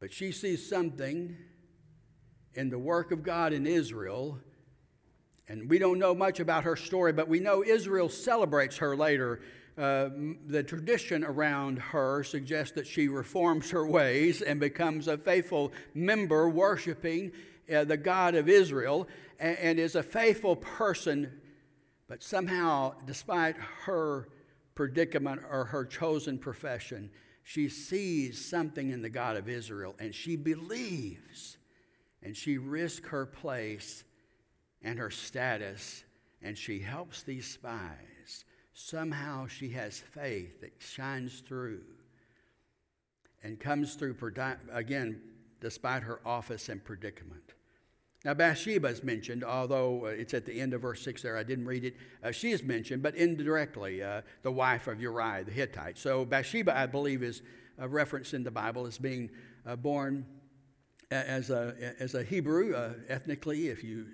But 0.00 0.12
she 0.12 0.32
sees 0.32 0.68
something 0.68 1.36
in 2.54 2.70
the 2.70 2.78
work 2.78 3.12
of 3.12 3.22
God 3.22 3.52
in 3.52 3.66
Israel. 3.66 4.40
And 5.46 5.70
we 5.70 5.78
don't 5.78 5.98
know 5.98 6.14
much 6.14 6.40
about 6.40 6.64
her 6.64 6.76
story, 6.76 7.12
but 7.12 7.28
we 7.28 7.38
know 7.38 7.64
Israel 7.64 8.08
celebrates 8.08 8.78
her 8.78 8.96
later. 8.96 9.40
Uh, 9.76 10.08
the 10.46 10.64
tradition 10.64 11.24
around 11.24 11.78
her 11.78 12.24
suggests 12.24 12.74
that 12.74 12.86
she 12.86 13.06
reforms 13.06 13.70
her 13.70 13.86
ways 13.86 14.42
and 14.42 14.58
becomes 14.58 15.06
a 15.06 15.16
faithful 15.16 15.72
member 15.94 16.48
worshiping 16.48 17.30
uh, 17.72 17.84
the 17.84 17.96
God 17.96 18.34
of 18.34 18.48
Israel 18.48 19.08
and, 19.38 19.58
and 19.58 19.78
is 19.78 19.94
a 19.94 20.02
faithful 20.02 20.56
person. 20.56 21.40
But 22.08 22.22
somehow, 22.22 22.94
despite 23.04 23.56
her 23.84 24.28
predicament 24.74 25.42
or 25.50 25.66
her 25.66 25.84
chosen 25.84 26.38
profession, 26.38 27.10
she 27.42 27.68
sees 27.68 28.44
something 28.44 28.90
in 28.90 29.02
the 29.02 29.10
God 29.10 29.36
of 29.36 29.48
Israel 29.48 29.96
and 29.98 30.14
she 30.14 30.36
believes 30.36 31.58
and 32.22 32.36
she 32.36 32.58
risks 32.58 33.08
her 33.08 33.26
place 33.26 34.04
and 34.82 34.98
her 34.98 35.10
status 35.10 36.04
and 36.42 36.56
she 36.56 36.80
helps 36.80 37.22
these 37.22 37.46
spies. 37.46 38.44
Somehow 38.72 39.46
she 39.46 39.70
has 39.70 39.98
faith 39.98 40.60
that 40.60 40.74
shines 40.78 41.40
through 41.40 41.82
and 43.42 43.58
comes 43.58 43.94
through, 43.94 44.16
again, 44.72 45.20
despite 45.60 46.02
her 46.02 46.20
office 46.24 46.68
and 46.68 46.84
predicament. 46.84 47.54
Now, 48.28 48.34
Bathsheba 48.34 48.88
is 48.88 49.02
mentioned, 49.02 49.42
although 49.42 50.04
uh, 50.04 50.08
it's 50.08 50.34
at 50.34 50.44
the 50.44 50.60
end 50.60 50.74
of 50.74 50.82
verse 50.82 51.00
6 51.00 51.22
there. 51.22 51.38
I 51.38 51.42
didn't 51.42 51.64
read 51.64 51.82
it. 51.82 51.96
Uh, 52.22 52.30
she 52.30 52.50
is 52.50 52.62
mentioned, 52.62 53.02
but 53.02 53.14
indirectly, 53.14 54.02
uh, 54.02 54.20
the 54.42 54.52
wife 54.52 54.86
of 54.86 55.00
Uriah 55.00 55.44
the 55.44 55.50
Hittite. 55.50 55.96
So, 55.96 56.26
Bathsheba, 56.26 56.76
I 56.76 56.84
believe, 56.84 57.22
is 57.22 57.40
referenced 57.78 58.34
in 58.34 58.44
the 58.44 58.50
Bible 58.50 58.86
as 58.86 58.98
being 58.98 59.30
uh, 59.64 59.76
born 59.76 60.26
as 61.10 61.48
a, 61.48 61.94
as 61.98 62.14
a 62.14 62.22
Hebrew, 62.22 62.74
uh, 62.74 62.92
ethnically, 63.08 63.68
if 63.68 63.82
you 63.82 64.08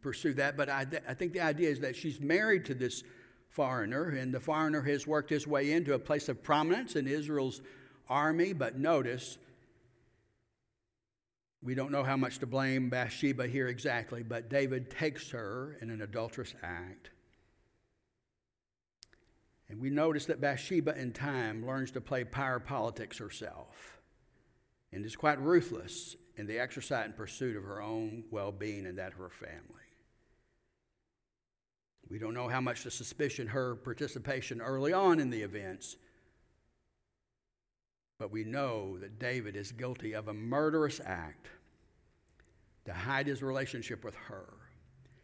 pursue 0.00 0.34
that. 0.34 0.56
But 0.56 0.68
I, 0.68 0.84
I 1.08 1.14
think 1.14 1.32
the 1.32 1.42
idea 1.42 1.70
is 1.70 1.78
that 1.82 1.94
she's 1.94 2.20
married 2.20 2.64
to 2.64 2.74
this 2.74 3.04
foreigner, 3.48 4.08
and 4.08 4.34
the 4.34 4.40
foreigner 4.40 4.82
has 4.82 5.06
worked 5.06 5.30
his 5.30 5.46
way 5.46 5.70
into 5.70 5.94
a 5.94 6.00
place 6.00 6.28
of 6.28 6.42
prominence 6.42 6.96
in 6.96 7.06
Israel's 7.06 7.62
army. 8.08 8.54
But 8.54 8.76
notice, 8.76 9.38
we 11.62 11.74
don't 11.74 11.92
know 11.92 12.02
how 12.02 12.16
much 12.16 12.38
to 12.40 12.46
blame 12.46 12.90
Bathsheba 12.90 13.46
here 13.46 13.68
exactly, 13.68 14.22
but 14.22 14.50
David 14.50 14.90
takes 14.90 15.30
her 15.30 15.78
in 15.80 15.90
an 15.90 16.02
adulterous 16.02 16.54
act. 16.62 17.10
And 19.68 19.80
we 19.80 19.88
notice 19.88 20.26
that 20.26 20.40
Bathsheba, 20.40 20.98
in 20.98 21.12
time, 21.12 21.64
learns 21.64 21.92
to 21.92 22.00
play 22.00 22.24
power 22.24 22.58
politics 22.58 23.18
herself 23.18 24.00
and 24.92 25.06
is 25.06 25.16
quite 25.16 25.40
ruthless 25.40 26.16
in 26.36 26.46
the 26.46 26.58
exercise 26.58 27.06
and 27.06 27.16
pursuit 27.16 27.56
of 27.56 27.64
her 27.64 27.80
own 27.80 28.24
well 28.30 28.52
being 28.52 28.84
and 28.84 28.98
that 28.98 29.12
of 29.12 29.18
her 29.18 29.30
family. 29.30 29.82
We 32.10 32.18
don't 32.18 32.34
know 32.34 32.48
how 32.48 32.60
much 32.60 32.82
to 32.82 32.90
suspicion 32.90 33.46
her 33.46 33.76
participation 33.76 34.60
early 34.60 34.92
on 34.92 35.20
in 35.20 35.30
the 35.30 35.42
events, 35.42 35.96
but 38.22 38.30
we 38.30 38.44
know 38.44 38.96
that 38.98 39.18
David 39.18 39.56
is 39.56 39.72
guilty 39.72 40.12
of 40.12 40.28
a 40.28 40.32
murderous 40.32 41.00
act 41.04 41.48
to 42.84 42.92
hide 42.92 43.26
his 43.26 43.42
relationship 43.42 44.04
with 44.04 44.14
her. 44.14 44.46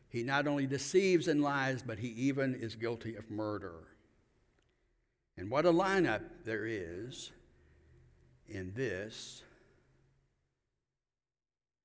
He 0.08 0.24
not 0.24 0.48
only 0.48 0.66
deceives 0.66 1.28
and 1.28 1.40
lies, 1.40 1.80
but 1.80 2.00
he 2.00 2.08
even 2.08 2.56
is 2.56 2.74
guilty 2.74 3.14
of 3.14 3.30
murder. 3.30 3.86
And 5.36 5.48
what 5.48 5.64
a 5.64 5.72
lineup 5.72 6.22
there 6.44 6.66
is 6.66 7.30
in 8.48 8.72
this 8.74 9.44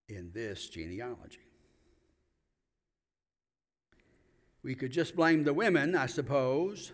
in 0.10 0.32
this 0.34 0.68
genealogy. 0.68 1.46
We 4.64 4.74
could 4.74 4.92
just 4.92 5.16
blame 5.16 5.44
the 5.44 5.54
women, 5.54 5.96
I 5.96 6.08
suppose, 6.08 6.92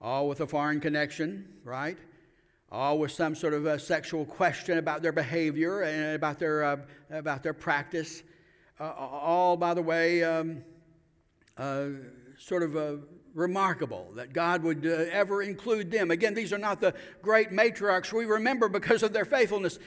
all 0.00 0.28
with 0.28 0.40
a 0.40 0.48
foreign 0.48 0.80
connection, 0.80 1.60
right? 1.62 1.96
All 2.70 2.98
with 2.98 3.12
some 3.12 3.36
sort 3.36 3.54
of 3.54 3.64
a 3.64 3.78
sexual 3.78 4.24
question 4.24 4.78
about 4.78 5.00
their 5.00 5.12
behavior 5.12 5.82
and 5.82 6.16
about 6.16 6.40
their, 6.40 6.64
uh, 6.64 6.76
about 7.10 7.44
their 7.44 7.54
practice. 7.54 8.24
Uh, 8.80 8.90
all, 8.90 9.56
by 9.56 9.72
the 9.72 9.82
way, 9.82 10.24
um, 10.24 10.62
uh, 11.56 11.86
sort 12.38 12.64
of 12.64 12.76
uh, 12.76 12.96
remarkable 13.34 14.10
that 14.16 14.32
God 14.32 14.64
would 14.64 14.84
uh, 14.84 15.04
ever 15.12 15.42
include 15.42 15.92
them. 15.92 16.10
Again, 16.10 16.34
these 16.34 16.52
are 16.52 16.58
not 16.58 16.80
the 16.80 16.94
great 17.22 17.50
matriarchs 17.50 18.12
we 18.12 18.24
remember 18.24 18.68
because 18.68 19.04
of 19.04 19.12
their 19.12 19.24
faithfulness. 19.24 19.78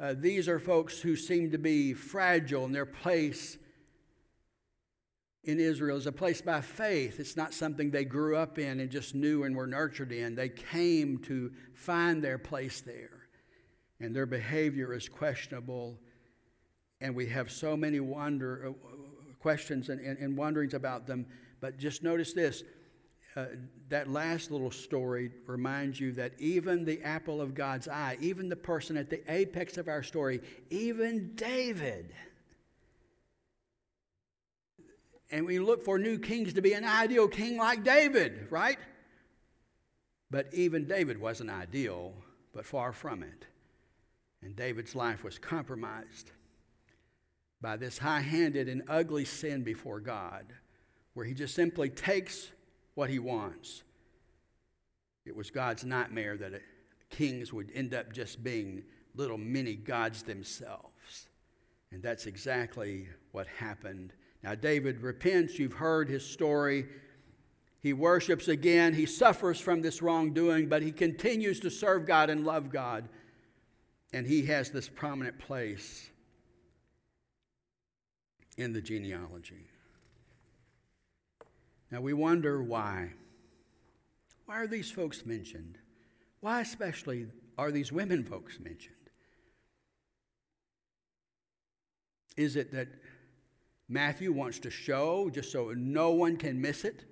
Uh, 0.00 0.14
these 0.16 0.48
are 0.48 0.58
folks 0.58 1.00
who 1.00 1.16
seem 1.16 1.50
to 1.50 1.58
be 1.58 1.92
fragile 1.92 2.64
in 2.64 2.72
their 2.72 2.86
place 2.86 3.58
in 5.46 5.60
Israel 5.60 5.96
is 5.96 6.06
a 6.06 6.12
place 6.12 6.42
by 6.42 6.60
faith. 6.60 7.20
It's 7.20 7.36
not 7.36 7.54
something 7.54 7.90
they 7.90 8.04
grew 8.04 8.36
up 8.36 8.58
in 8.58 8.80
and 8.80 8.90
just 8.90 9.14
knew 9.14 9.44
and 9.44 9.56
were 9.56 9.66
nurtured 9.66 10.10
in. 10.10 10.34
They 10.34 10.48
came 10.48 11.18
to 11.18 11.52
find 11.72 12.22
their 12.22 12.36
place 12.36 12.80
there. 12.80 13.28
And 14.00 14.14
their 14.14 14.26
behavior 14.26 14.92
is 14.92 15.08
questionable. 15.08 15.98
And 17.00 17.14
we 17.14 17.26
have 17.28 17.50
so 17.50 17.76
many 17.76 18.00
wonder, 18.00 18.68
uh, 18.68 18.92
questions 19.38 19.88
and, 19.88 20.00
and, 20.00 20.18
and 20.18 20.36
wonderings 20.36 20.74
about 20.74 21.06
them. 21.06 21.26
But 21.60 21.78
just 21.78 22.02
notice 22.02 22.32
this 22.32 22.64
uh, 23.36 23.44
that 23.90 24.08
last 24.08 24.50
little 24.50 24.70
story 24.70 25.30
reminds 25.46 26.00
you 26.00 26.10
that 26.10 26.32
even 26.38 26.84
the 26.84 27.00
apple 27.02 27.40
of 27.40 27.54
God's 27.54 27.86
eye, 27.86 28.16
even 28.20 28.48
the 28.48 28.56
person 28.56 28.96
at 28.96 29.10
the 29.10 29.20
apex 29.32 29.76
of 29.76 29.88
our 29.88 30.02
story, 30.02 30.40
even 30.70 31.32
David, 31.34 32.14
and 35.30 35.46
we 35.46 35.58
look 35.58 35.82
for 35.84 35.98
new 35.98 36.18
kings 36.18 36.52
to 36.54 36.62
be 36.62 36.72
an 36.72 36.84
ideal 36.84 37.28
king 37.28 37.56
like 37.56 37.82
David, 37.82 38.46
right? 38.50 38.78
But 40.30 40.52
even 40.52 40.86
David 40.86 41.20
wasn't 41.20 41.50
ideal, 41.50 42.12
but 42.52 42.64
far 42.64 42.92
from 42.92 43.22
it. 43.22 43.46
And 44.42 44.54
David's 44.54 44.94
life 44.94 45.24
was 45.24 45.38
compromised 45.38 46.30
by 47.60 47.76
this 47.76 47.98
high 47.98 48.20
handed 48.20 48.68
and 48.68 48.82
ugly 48.88 49.24
sin 49.24 49.62
before 49.62 50.00
God, 50.00 50.46
where 51.14 51.26
he 51.26 51.34
just 51.34 51.54
simply 51.54 51.88
takes 51.88 52.52
what 52.94 53.10
he 53.10 53.18
wants. 53.18 53.82
It 55.24 55.34
was 55.34 55.50
God's 55.50 55.84
nightmare 55.84 56.36
that 56.36 56.54
uh, 56.54 56.58
kings 57.10 57.52
would 57.52 57.70
end 57.74 57.94
up 57.94 58.12
just 58.12 58.44
being 58.44 58.84
little 59.14 59.38
mini 59.38 59.74
gods 59.74 60.22
themselves. 60.22 61.28
And 61.90 62.02
that's 62.02 62.26
exactly 62.26 63.08
what 63.32 63.46
happened 63.46 64.12
now, 64.46 64.54
David 64.54 65.00
repents. 65.00 65.58
You've 65.58 65.72
heard 65.72 66.08
his 66.08 66.24
story. 66.24 66.86
He 67.82 67.92
worships 67.92 68.46
again. 68.46 68.94
He 68.94 69.04
suffers 69.04 69.58
from 69.58 69.82
this 69.82 70.00
wrongdoing, 70.00 70.68
but 70.68 70.82
he 70.82 70.92
continues 70.92 71.58
to 71.60 71.70
serve 71.70 72.06
God 72.06 72.30
and 72.30 72.46
love 72.46 72.70
God. 72.70 73.08
And 74.12 74.24
he 74.24 74.46
has 74.46 74.70
this 74.70 74.88
prominent 74.88 75.40
place 75.40 76.08
in 78.56 78.72
the 78.72 78.80
genealogy. 78.80 79.66
Now, 81.90 82.00
we 82.00 82.12
wonder 82.12 82.62
why. 82.62 83.14
Why 84.44 84.60
are 84.60 84.68
these 84.68 84.92
folks 84.92 85.26
mentioned? 85.26 85.76
Why, 86.38 86.60
especially, 86.60 87.26
are 87.58 87.72
these 87.72 87.90
women 87.90 88.22
folks 88.22 88.60
mentioned? 88.60 88.94
Is 92.36 92.54
it 92.54 92.70
that 92.70 92.86
Matthew 93.88 94.32
wants 94.32 94.58
to 94.60 94.70
show, 94.70 95.30
just 95.30 95.52
so 95.52 95.72
no 95.76 96.10
one 96.10 96.36
can 96.36 96.60
miss 96.60 96.84
it, 96.84 97.04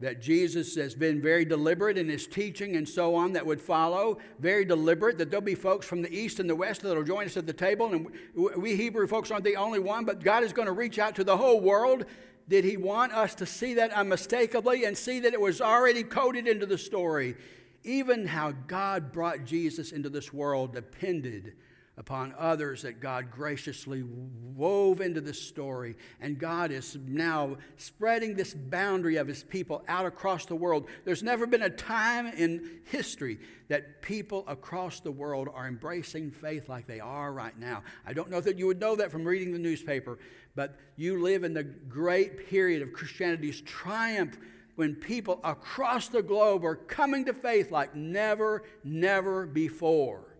that 0.00 0.20
Jesus 0.20 0.74
has 0.74 0.94
been 0.94 1.22
very 1.22 1.44
deliberate 1.44 1.96
in 1.96 2.08
his 2.08 2.26
teaching 2.26 2.74
and 2.74 2.88
so 2.88 3.14
on 3.14 3.34
that 3.34 3.46
would 3.46 3.60
follow, 3.60 4.18
very 4.40 4.64
deliberate, 4.64 5.16
that 5.18 5.30
there'll 5.30 5.44
be 5.44 5.54
folks 5.54 5.86
from 5.86 6.02
the 6.02 6.12
east 6.12 6.40
and 6.40 6.50
the 6.50 6.56
west 6.56 6.82
that'll 6.82 7.04
join 7.04 7.26
us 7.26 7.36
at 7.36 7.46
the 7.46 7.52
table. 7.52 7.92
And 7.92 8.08
we 8.34 8.74
Hebrew 8.74 9.06
folks 9.06 9.30
aren't 9.30 9.44
the 9.44 9.56
only 9.56 9.78
one, 9.78 10.04
but 10.04 10.24
God 10.24 10.42
is 10.42 10.52
going 10.52 10.66
to 10.66 10.72
reach 10.72 10.98
out 10.98 11.14
to 11.16 11.24
the 11.24 11.36
whole 11.36 11.60
world. 11.60 12.04
Did 12.48 12.64
he 12.64 12.76
want 12.76 13.12
us 13.12 13.34
to 13.36 13.46
see 13.46 13.74
that 13.74 13.92
unmistakably 13.92 14.84
and 14.84 14.98
see 14.98 15.20
that 15.20 15.34
it 15.34 15.40
was 15.40 15.60
already 15.60 16.02
coded 16.02 16.48
into 16.48 16.66
the 16.66 16.78
story? 16.78 17.36
Even 17.84 18.26
how 18.26 18.52
God 18.66 19.12
brought 19.12 19.44
Jesus 19.44 19.92
into 19.92 20.08
this 20.08 20.32
world 20.32 20.74
depended 20.74 21.54
upon 21.98 22.34
others 22.38 22.82
that 22.82 23.00
God 23.00 23.30
graciously 23.30 24.02
wove 24.02 25.00
into 25.02 25.20
this 25.20 25.40
story. 25.40 25.96
And 26.20 26.38
God 26.38 26.70
is 26.70 26.96
now 27.06 27.58
spreading 27.76 28.34
this 28.34 28.54
boundary 28.54 29.16
of 29.16 29.28
His 29.28 29.42
people 29.42 29.84
out 29.86 30.06
across 30.06 30.46
the 30.46 30.56
world. 30.56 30.88
There's 31.04 31.22
never 31.22 31.46
been 31.46 31.62
a 31.62 31.70
time 31.70 32.26
in 32.26 32.80
history 32.84 33.38
that 33.68 34.00
people 34.00 34.44
across 34.48 35.00
the 35.00 35.12
world 35.12 35.48
are 35.52 35.68
embracing 35.68 36.30
faith 36.30 36.68
like 36.68 36.86
they 36.86 37.00
are 37.00 37.32
right 37.32 37.58
now. 37.58 37.82
I 38.06 38.14
don't 38.14 38.30
know 38.30 38.40
that 38.40 38.58
you 38.58 38.66
would 38.66 38.80
know 38.80 38.96
that 38.96 39.10
from 39.10 39.24
reading 39.24 39.52
the 39.52 39.58
newspaper, 39.58 40.18
but 40.54 40.78
you 40.96 41.20
live 41.20 41.44
in 41.44 41.52
the 41.52 41.62
great 41.62 42.48
period 42.48 42.80
of 42.80 42.94
Christianity's 42.94 43.60
triumph 43.60 44.38
when 44.76 44.94
people 44.94 45.40
across 45.44 46.08
the 46.08 46.22
globe 46.22 46.64
are 46.64 46.76
coming 46.76 47.26
to 47.26 47.34
faith 47.34 47.70
like 47.70 47.94
never, 47.94 48.62
never 48.82 49.46
before. 49.46 50.31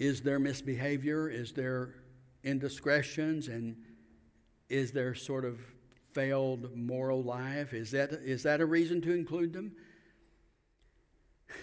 Is 0.00 0.22
there 0.22 0.38
misbehavior? 0.38 1.28
Is 1.28 1.52
there 1.52 1.94
indiscretions? 2.42 3.48
And 3.48 3.76
is 4.70 4.92
there 4.92 5.14
sort 5.14 5.44
of 5.44 5.60
failed 6.14 6.74
moral 6.74 7.22
life? 7.22 7.74
Is 7.74 7.90
that, 7.90 8.10
is 8.12 8.42
that 8.44 8.62
a 8.62 8.66
reason 8.66 9.02
to 9.02 9.12
include 9.12 9.52
them? 9.52 9.72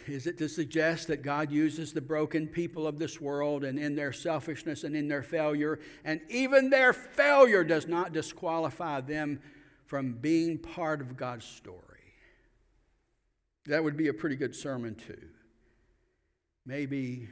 Is 0.06 0.28
it 0.28 0.38
to 0.38 0.48
suggest 0.48 1.08
that 1.08 1.24
God 1.24 1.52
uses 1.52 1.94
the 1.94 2.02
broken 2.02 2.46
people 2.46 2.86
of 2.86 3.00
this 3.00 3.20
world 3.20 3.64
and 3.64 3.80
in 3.80 3.96
their 3.96 4.14
selfishness 4.14 4.84
and 4.84 4.96
in 4.96 5.08
their 5.08 5.24
failure, 5.24 5.80
and 6.06 6.22
even 6.30 6.70
their 6.70 6.94
failure 6.94 7.64
does 7.64 7.88
not 7.88 8.14
disqualify 8.14 9.02
them 9.02 9.40
from 9.86 10.14
being 10.14 10.60
part 10.60 11.02
of 11.02 11.18
God's 11.18 11.46
story? 11.46 11.82
That 13.66 13.84
would 13.84 13.98
be 13.98 14.10
a 14.10 14.14
pretty 14.14 14.36
good 14.36 14.56
sermon, 14.56 14.94
too. 14.94 15.30
Maybe 16.66 17.30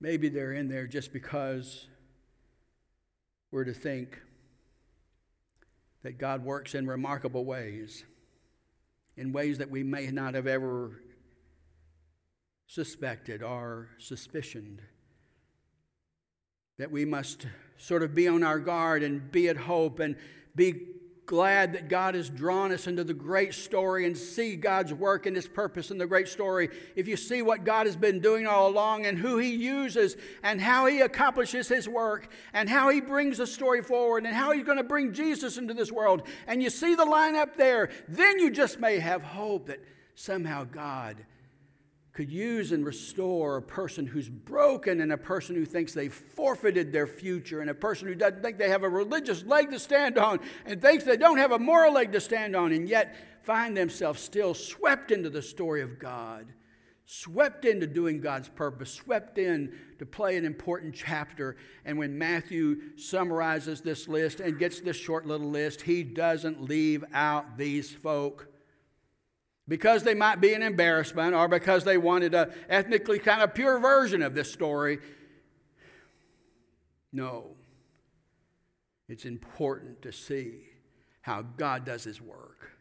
Maybe 0.00 0.28
they're 0.28 0.52
in 0.52 0.68
there 0.68 0.86
just 0.86 1.12
because 1.12 1.86
we're 3.50 3.64
to 3.64 3.74
think 3.74 4.18
that 6.02 6.18
God 6.18 6.44
works 6.44 6.74
in 6.74 6.86
remarkable 6.86 7.44
ways, 7.44 8.04
in 9.16 9.32
ways 9.32 9.58
that 9.58 9.70
we 9.70 9.82
may 9.82 10.10
not 10.10 10.34
have 10.34 10.46
ever 10.46 11.02
suspected 12.66 13.42
or 13.42 13.88
suspicioned. 13.98 14.80
That 16.78 16.90
we 16.90 17.04
must 17.04 17.46
sort 17.76 18.02
of 18.02 18.14
be 18.14 18.26
on 18.26 18.42
our 18.42 18.58
guard 18.58 19.02
and 19.02 19.30
be 19.30 19.48
at 19.48 19.56
hope 19.58 19.98
and 19.98 20.16
be 20.54 20.86
glad 21.30 21.74
that 21.74 21.88
God 21.88 22.16
has 22.16 22.28
drawn 22.28 22.72
us 22.72 22.88
into 22.88 23.04
the 23.04 23.14
great 23.14 23.54
story 23.54 24.04
and 24.04 24.18
see 24.18 24.56
God's 24.56 24.92
work 24.92 25.26
and 25.26 25.36
His 25.36 25.46
purpose 25.46 25.92
in 25.92 25.96
the 25.96 26.06
great 26.08 26.26
story. 26.26 26.70
If 26.96 27.06
you 27.06 27.16
see 27.16 27.40
what 27.40 27.62
God 27.62 27.86
has 27.86 27.94
been 27.94 28.18
doing 28.18 28.48
all 28.48 28.68
along 28.68 29.06
and 29.06 29.16
who 29.16 29.38
He 29.38 29.54
uses 29.54 30.16
and 30.42 30.60
how 30.60 30.86
He 30.86 31.02
accomplishes 31.02 31.68
His 31.68 31.88
work 31.88 32.26
and 32.52 32.68
how 32.68 32.88
He 32.88 33.00
brings 33.00 33.38
the 33.38 33.46
story 33.46 33.80
forward 33.80 34.26
and 34.26 34.34
how 34.34 34.50
He's 34.50 34.64
going 34.64 34.78
to 34.78 34.82
bring 34.82 35.12
Jesus 35.12 35.56
into 35.56 35.72
this 35.72 35.92
world, 35.92 36.24
and 36.48 36.60
you 36.60 36.68
see 36.68 36.96
the 36.96 37.04
line 37.04 37.36
up 37.36 37.56
there, 37.56 37.90
then 38.08 38.40
you 38.40 38.50
just 38.50 38.80
may 38.80 38.98
have 38.98 39.22
hope 39.22 39.66
that 39.66 39.78
somehow 40.16 40.64
God 40.64 41.16
could 42.20 42.30
use 42.30 42.70
and 42.70 42.84
restore 42.84 43.56
a 43.56 43.62
person 43.62 44.06
who's 44.06 44.28
broken 44.28 45.00
and 45.00 45.10
a 45.10 45.16
person 45.16 45.56
who 45.56 45.64
thinks 45.64 45.94
they've 45.94 46.12
forfeited 46.12 46.92
their 46.92 47.06
future 47.06 47.62
and 47.62 47.70
a 47.70 47.74
person 47.74 48.06
who 48.06 48.14
doesn't 48.14 48.42
think 48.42 48.58
they 48.58 48.68
have 48.68 48.82
a 48.82 48.88
religious 48.90 49.42
leg 49.46 49.70
to 49.70 49.78
stand 49.78 50.18
on 50.18 50.38
and 50.66 50.82
thinks 50.82 51.02
they 51.02 51.16
don't 51.16 51.38
have 51.38 51.50
a 51.50 51.58
moral 51.58 51.94
leg 51.94 52.12
to 52.12 52.20
stand 52.20 52.54
on 52.54 52.72
and 52.72 52.90
yet 52.90 53.16
find 53.42 53.74
themselves 53.74 54.20
still 54.20 54.52
swept 54.52 55.10
into 55.10 55.30
the 55.30 55.40
story 55.40 55.80
of 55.80 55.98
God, 55.98 56.52
swept 57.06 57.64
into 57.64 57.86
doing 57.86 58.20
God's 58.20 58.50
purpose, 58.50 58.92
swept 58.92 59.38
in 59.38 59.72
to 59.98 60.04
play 60.04 60.36
an 60.36 60.44
important 60.44 60.94
chapter. 60.94 61.56
And 61.86 61.96
when 61.96 62.18
Matthew 62.18 62.98
summarizes 62.98 63.80
this 63.80 64.08
list 64.08 64.40
and 64.40 64.58
gets 64.58 64.82
this 64.82 64.98
short 64.98 65.24
little 65.24 65.48
list, 65.48 65.80
he 65.80 66.02
doesn't 66.02 66.62
leave 66.62 67.02
out 67.14 67.56
these 67.56 67.90
folk 67.90 68.49
because 69.70 70.02
they 70.02 70.14
might 70.14 70.40
be 70.40 70.52
an 70.52 70.64
embarrassment 70.64 71.32
or 71.32 71.46
because 71.46 71.84
they 71.84 71.96
wanted 71.96 72.34
a 72.34 72.52
ethnically 72.68 73.20
kind 73.20 73.40
of 73.40 73.54
pure 73.54 73.78
version 73.78 74.20
of 74.20 74.34
this 74.34 74.52
story. 74.52 74.98
No. 77.12 77.52
It's 79.08 79.24
important 79.24 80.02
to 80.02 80.10
see 80.10 80.64
how 81.20 81.42
God 81.42 81.84
does 81.84 82.02
his 82.02 82.20
work. 82.20 82.72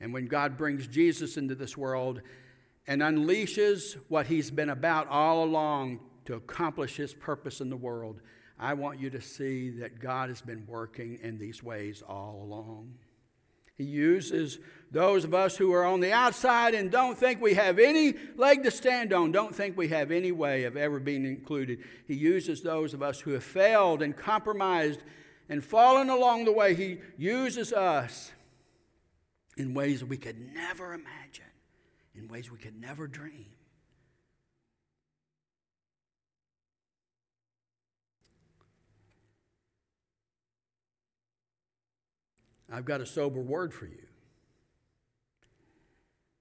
And 0.00 0.12
when 0.12 0.26
God 0.26 0.56
brings 0.56 0.88
Jesus 0.88 1.36
into 1.36 1.54
this 1.54 1.76
world 1.76 2.20
and 2.88 3.00
unleashes 3.00 3.96
what 4.08 4.26
he's 4.26 4.50
been 4.50 4.70
about 4.70 5.06
all 5.06 5.44
along 5.44 6.00
to 6.24 6.34
accomplish 6.34 6.96
his 6.96 7.14
purpose 7.14 7.60
in 7.60 7.70
the 7.70 7.76
world, 7.76 8.20
I 8.58 8.74
want 8.74 8.98
you 8.98 9.08
to 9.10 9.20
see 9.20 9.70
that 9.78 10.00
God 10.00 10.30
has 10.30 10.40
been 10.40 10.66
working 10.66 11.16
in 11.22 11.38
these 11.38 11.62
ways 11.62 12.02
all 12.02 12.42
along. 12.42 12.94
He 13.76 13.84
uses 13.84 14.58
those 14.90 15.24
of 15.24 15.34
us 15.34 15.56
who 15.56 15.72
are 15.72 15.84
on 15.84 16.00
the 16.00 16.12
outside 16.12 16.74
and 16.74 16.90
don't 16.90 17.18
think 17.18 17.40
we 17.40 17.54
have 17.54 17.80
any 17.80 18.14
leg 18.36 18.62
to 18.62 18.70
stand 18.70 19.12
on, 19.12 19.32
don't 19.32 19.54
think 19.54 19.76
we 19.76 19.88
have 19.88 20.12
any 20.12 20.30
way 20.30 20.64
of 20.64 20.76
ever 20.76 21.00
being 21.00 21.24
included. 21.24 21.80
He 22.06 22.14
uses 22.14 22.62
those 22.62 22.94
of 22.94 23.02
us 23.02 23.20
who 23.20 23.32
have 23.32 23.42
failed 23.42 24.02
and 24.02 24.16
compromised 24.16 25.00
and 25.48 25.64
fallen 25.64 26.08
along 26.10 26.44
the 26.44 26.52
way. 26.52 26.74
He 26.74 26.98
uses 27.18 27.72
us 27.72 28.32
in 29.56 29.74
ways 29.74 30.04
we 30.04 30.16
could 30.16 30.54
never 30.54 30.94
imagine, 30.94 31.44
in 32.14 32.28
ways 32.28 32.50
we 32.50 32.58
could 32.58 32.80
never 32.80 33.08
dream. 33.08 33.46
I've 42.74 42.84
got 42.84 43.00
a 43.00 43.06
sober 43.06 43.40
word 43.40 43.72
for 43.72 43.86
you. 43.86 44.06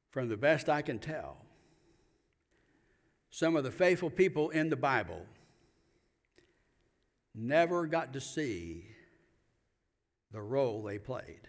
From 0.09 0.29
the 0.29 0.37
best 0.37 0.67
I 0.67 0.81
can 0.81 0.97
tell, 0.97 1.37
some 3.29 3.55
of 3.55 3.63
the 3.63 3.69
faithful 3.69 4.09
people 4.09 4.49
in 4.49 4.69
the 4.71 4.75
Bible 4.75 5.21
never 7.35 7.85
got 7.85 8.13
to 8.13 8.19
see 8.19 8.87
the 10.31 10.41
role 10.41 10.81
they 10.81 10.97
played. 10.97 11.47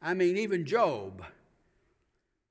I 0.00 0.14
mean, 0.14 0.38
even 0.38 0.64
Job, 0.64 1.22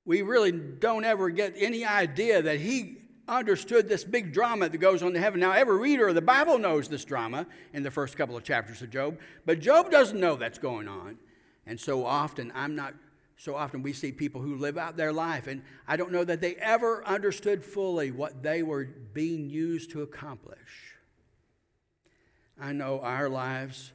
we 0.06 0.22
really 0.22 0.52
don't 0.52 1.06
ever 1.06 1.32
get 1.32 1.56
any 1.58 1.84
idea 1.84 2.44
that 2.44 2.60
he 2.60 2.99
understood 3.30 3.88
this 3.88 4.04
big 4.04 4.34
drama 4.34 4.70
that 4.70 4.78
goes 4.78 5.02
on 5.02 5.16
in 5.16 5.22
heaven. 5.22 5.40
Now, 5.40 5.52
every 5.52 5.78
reader 5.78 6.08
of 6.08 6.16
the 6.16 6.22
Bible 6.22 6.58
knows 6.58 6.88
this 6.88 7.06
drama 7.06 7.48
in 7.74 7.84
the 7.84 7.92
first 7.92 8.18
couple 8.18 8.36
of 8.36 8.44
chapters 8.44 8.82
of 8.82 8.90
Job, 8.90 9.18
but 9.46 9.60
Job 9.60 9.92
doesn't 9.92 10.20
know 10.20 10.36
that's 10.36 10.60
going 10.60 10.88
on. 10.88 11.18
And 11.66 11.80
so 11.80 12.06
often, 12.06 12.52
I'm 12.56 12.76
not, 12.76 12.96
so 13.38 13.56
often 13.56 13.84
we 13.84 13.94
see 13.94 14.12
people 14.12 14.42
who 14.42 14.56
live 14.56 14.78
out 14.78 14.98
their 14.98 15.14
life, 15.14 15.48
and 15.48 15.62
I 15.88 15.96
don't 15.96 16.12
know 16.12 16.24
that 16.24 16.42
they 16.42 16.56
ever 16.56 17.06
understood 17.06 17.64
fully 17.64 18.12
what 18.12 18.44
they 18.44 18.64
were 18.64 18.86
being 19.14 19.50
used 19.50 19.92
to 19.92 20.02
accomplish. 20.02 20.96
I 22.60 22.74
know 22.74 23.00
our 23.00 23.30
lives 23.30 23.94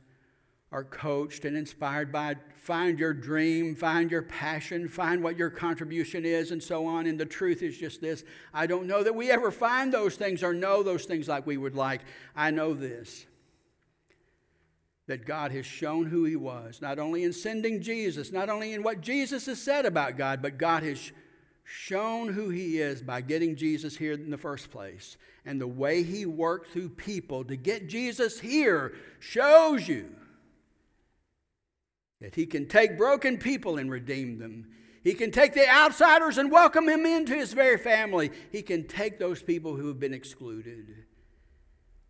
are 0.72 0.84
coached 0.84 1.44
and 1.44 1.56
inspired 1.56 2.10
by 2.10 2.36
find 2.64 2.98
your 2.98 3.12
dream, 3.12 3.74
find 3.74 4.10
your 4.10 4.22
passion, 4.22 4.88
find 4.88 5.22
what 5.22 5.36
your 5.36 5.50
contribution 5.50 6.24
is, 6.24 6.50
and 6.50 6.62
so 6.62 6.86
on. 6.86 7.06
And 7.06 7.20
the 7.20 7.26
truth 7.26 7.62
is 7.62 7.76
just 7.76 8.00
this 8.00 8.24
I 8.54 8.66
don't 8.66 8.86
know 8.86 9.02
that 9.02 9.14
we 9.14 9.30
ever 9.30 9.50
find 9.50 9.92
those 9.92 10.16
things 10.16 10.42
or 10.42 10.54
know 10.54 10.82
those 10.82 11.04
things 11.04 11.28
like 11.28 11.46
we 11.46 11.58
would 11.58 11.74
like. 11.74 12.00
I 12.34 12.50
know 12.50 12.72
this 12.72 13.26
that 15.06 15.26
God 15.26 15.52
has 15.52 15.66
shown 15.66 16.06
who 16.06 16.24
He 16.24 16.36
was, 16.36 16.80
not 16.80 16.98
only 16.98 17.24
in 17.24 17.34
sending 17.34 17.82
Jesus, 17.82 18.32
not 18.32 18.48
only 18.48 18.72
in 18.72 18.82
what 18.82 19.02
Jesus 19.02 19.44
has 19.44 19.60
said 19.60 19.84
about 19.84 20.16
God, 20.16 20.40
but 20.40 20.56
God 20.56 20.82
has 20.82 21.12
shown 21.62 22.32
who 22.32 22.48
He 22.48 22.78
is 22.78 23.02
by 23.02 23.20
getting 23.20 23.56
Jesus 23.56 23.98
here 23.98 24.14
in 24.14 24.30
the 24.30 24.38
first 24.38 24.70
place. 24.70 25.18
And 25.44 25.60
the 25.60 25.66
way 25.66 26.02
He 26.02 26.24
worked 26.24 26.68
through 26.68 26.88
people 26.88 27.44
to 27.44 27.56
get 27.56 27.90
Jesus 27.90 28.40
here 28.40 28.94
shows 29.20 29.86
you 29.86 30.08
that 32.24 32.34
He 32.36 32.46
can 32.46 32.66
take 32.66 32.96
broken 32.96 33.36
people 33.36 33.76
and 33.76 33.90
redeem 33.90 34.38
them. 34.38 34.66
He 35.02 35.12
can 35.12 35.30
take 35.30 35.52
the 35.52 35.68
outsiders 35.68 36.38
and 36.38 36.50
welcome 36.50 36.86
them 36.86 37.04
into 37.04 37.34
His 37.34 37.52
very 37.52 37.76
family. 37.76 38.30
He 38.50 38.62
can 38.62 38.88
take 38.88 39.18
those 39.18 39.42
people 39.42 39.76
who 39.76 39.88
have 39.88 40.00
been 40.00 40.14
excluded 40.14 41.04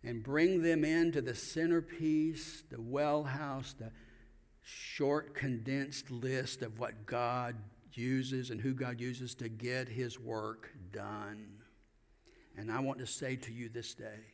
and 0.04 0.22
bring 0.22 0.62
them 0.62 0.84
into 0.84 1.20
the 1.20 1.34
centerpiece, 1.34 2.62
the 2.70 2.80
well 2.80 3.24
house, 3.24 3.74
the 3.76 3.90
short, 4.62 5.34
condensed 5.34 6.12
list 6.12 6.62
of 6.62 6.78
what 6.78 7.06
God 7.06 7.56
uses 7.92 8.50
and 8.50 8.60
who 8.60 8.72
God 8.72 9.00
uses 9.00 9.34
to 9.36 9.48
get 9.48 9.88
His 9.88 10.20
work 10.20 10.70
done. 10.92 11.56
And 12.56 12.70
I 12.70 12.78
want 12.78 13.00
to 13.00 13.06
say 13.06 13.34
to 13.34 13.52
you 13.52 13.68
this 13.68 13.94
day 13.94 14.33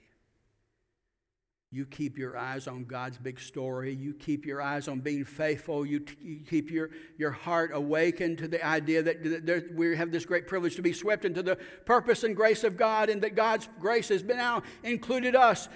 you 1.73 1.87
keep 1.87 2.19
your 2.19 2.37
eyes 2.37 2.67
on 2.67 2.85
God's 2.85 3.17
big 3.17 3.39
story. 3.39 3.95
You 3.95 4.13
keep 4.13 4.45
your 4.45 4.61
eyes 4.61 4.89
on 4.89 4.99
being 4.99 5.25
faithful. 5.25 5.87
You, 5.87 6.01
t- 6.01 6.17
you 6.21 6.41
keep 6.41 6.69
your, 6.69 6.91
your 7.17 7.31
heart 7.31 7.71
awakened 7.73 8.39
to 8.39 8.49
the 8.49 8.65
idea 8.67 9.05
that, 9.05 9.47
that 9.47 9.73
we 9.73 9.97
have 9.97 10.11
this 10.11 10.25
great 10.25 10.49
privilege 10.49 10.75
to 10.77 10.83
be 10.83 10.93
swept 10.93 11.25
into 11.25 11.45
the 11.45 11.57
purpose 11.85 12.25
and 12.25 12.35
grace 12.35 12.65
of 12.65 12.77
God 12.77 13.09
and 13.09 13.23
that 13.23 13.37
God's 13.37 13.69
grace 13.79 14.09
has 14.09 14.21
been 14.21 14.39
now 14.39 14.65
included 14.83 15.37
us. 15.37 15.69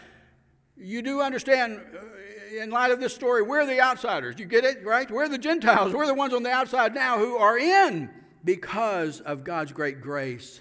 You 0.77 1.01
do 1.01 1.21
understand, 1.21 1.81
uh, 1.95 2.61
in 2.61 2.71
light 2.71 2.91
of 2.91 2.99
this 2.99 3.15
story, 3.15 3.43
we're 3.43 3.65
the 3.65 3.81
outsiders. 3.81 4.35
You 4.41 4.47
get 4.47 4.65
it, 4.65 4.85
right? 4.85 5.09
We're 5.09 5.29
the 5.29 5.39
Gentiles. 5.39 5.93
We're 5.93 6.09
the 6.09 6.15
ones 6.15 6.35
on 6.35 6.43
the 6.43 6.51
outside 6.51 6.93
now 6.93 7.19
who 7.19 7.37
are 7.37 7.57
in 7.57 8.11
because 8.43 9.21
of 9.21 9.45
God's 9.45 9.71
great 9.71 10.01
grace 10.01 10.61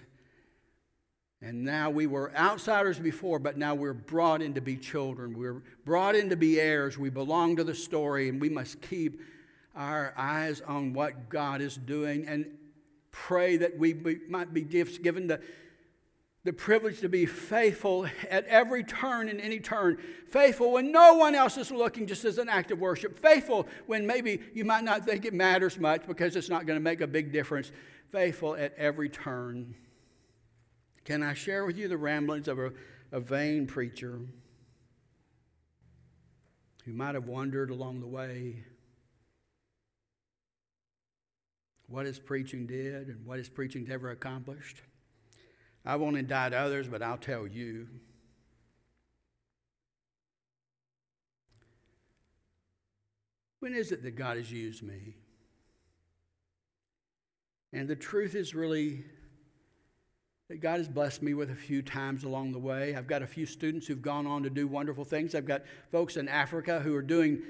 and 1.44 1.66
now 1.66 1.90
we 1.90 2.08
were 2.08 2.34
outsiders 2.36 2.98
before, 2.98 3.38
but 3.38 3.58
now 3.58 3.76
we're 3.76 3.94
brought 3.94 4.42
in 4.42 4.54
to 4.54 4.62
be 4.62 4.78
children. 4.78 5.38
We're 5.38 5.62
brought 5.84 6.16
in 6.16 6.30
to 6.30 6.38
be 6.38 6.60
heirs. 6.60 6.98
We 6.98 7.10
belong 7.10 7.58
to 7.58 7.66
the 7.66 7.76
story, 7.76 8.30
and 8.30 8.40
we 8.40 8.50
must 8.50 8.82
keep 8.82 9.20
our 9.76 10.14
eyes 10.16 10.62
on 10.62 10.94
what 10.94 11.28
God 11.28 11.60
is 11.60 11.76
doing 11.76 12.28
and 12.28 12.46
pray 13.12 13.58
that 13.58 13.78
we 13.78 13.94
might 14.30 14.54
be 14.54 14.62
gifts 14.62 14.98
given 14.98 15.28
the, 15.28 15.42
the 16.46 16.54
privilege 16.54 17.02
to 17.02 17.10
be 17.10 17.26
faithful 17.26 18.08
at 18.30 18.46
every 18.46 18.84
turn 18.86 19.28
and 19.28 19.42
any 19.42 19.60
turn. 19.60 19.98
Faithful 20.28 20.72
when 20.72 20.94
no 20.94 21.16
one 21.16 21.36
else 21.36 21.58
is 21.58 21.72
looking, 21.72 22.08
just 22.08 22.24
as 22.24 22.38
an 22.38 22.48
act 22.48 22.72
of 22.72 22.80
worship. 22.80 23.20
Faithful 23.20 23.68
when 23.86 24.08
maybe 24.08 24.40
you 24.54 24.64
might 24.64 24.86
not 24.86 25.06
think 25.06 25.26
it 25.26 25.34
matters 25.34 25.78
much 25.78 26.08
because 26.08 26.38
it's 26.38 26.50
not 26.50 26.66
going 26.66 26.78
to 26.78 26.84
make 26.84 27.02
a 27.02 27.08
big 27.08 27.34
difference. 27.34 27.72
Faithful 28.10 28.56
at 28.56 28.74
every 28.78 29.10
turn. 29.10 29.76
Can 31.06 31.22
I 31.22 31.34
share 31.34 31.66
with 31.66 31.78
you 31.78 31.88
the 31.88 31.98
ramblings 31.98 32.48
of 32.48 32.60
a, 32.60 32.72
a 33.12 33.20
vain 33.20 33.68
preacher 33.68 34.20
who 36.86 36.94
might 36.94 37.16
have 37.16 37.28
wondered 37.28 37.70
along 37.70 38.00
the 38.00 38.08
way 38.08 38.64
what 41.88 42.06
his 42.06 42.20
preaching 42.20 42.66
did 42.66 43.08
and 43.08 43.26
what 43.26 43.38
his 43.38 43.50
preaching 43.50 43.88
ever 43.92 44.12
accomplished? 44.12 44.82
I 45.86 45.98
won't 45.98 46.18
indict 46.18 46.54
others, 46.54 46.88
but 46.88 47.02
I'll 47.02 47.18
tell 47.18 47.46
you. 47.46 47.88
When 53.60 53.74
is 53.74 53.92
it 53.92 54.04
that 54.04 54.16
God 54.16 54.38
has 54.38 54.52
used 54.52 54.84
me? 54.84 55.16
And 57.74 57.90
the 57.90 57.96
truth 57.96 58.36
is 58.36 58.56
really 58.56 59.04
God 60.50 60.78
has 60.78 60.90
blessed 60.90 61.24
me 61.24 61.34
with 61.34 61.50
a 61.50 61.56
few 61.56 61.82
times 61.82 62.26
along 62.26 62.52
the 62.52 62.60
way. 62.60 62.96
I've 62.96 63.08
got 63.08 63.22
a 63.22 63.28
few 63.28 63.46
students 63.46 63.88
who've 63.88 64.02
gone 64.02 64.28
on 64.28 64.44
to 64.44 64.50
do 64.50 64.68
wonderful 64.68 65.06
things. 65.06 65.36
I've 65.36 65.46
got 65.46 65.64
folks 65.90 66.18
in 66.18 66.28
Africa 66.28 66.82
who 66.82 66.94
are 66.96 67.02
doing 67.02 67.42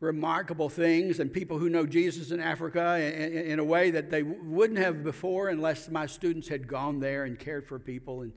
remarkable 0.00 0.70
things 0.70 1.20
and 1.20 1.30
people 1.30 1.58
who 1.58 1.68
know 1.68 1.84
Jesus 1.84 2.30
in 2.30 2.40
Africa 2.40 2.98
in, 2.98 3.58
a 3.58 3.64
way 3.64 3.90
that 3.90 4.08
they 4.08 4.22
wouldn't 4.22 4.78
have 4.78 5.04
before 5.04 5.50
unless 5.50 5.90
my 5.90 6.06
students 6.06 6.48
had 6.48 6.66
gone 6.66 6.98
there 6.98 7.24
and 7.24 7.38
cared 7.38 7.68
for 7.68 7.78
people. 7.78 8.22
And 8.22 8.32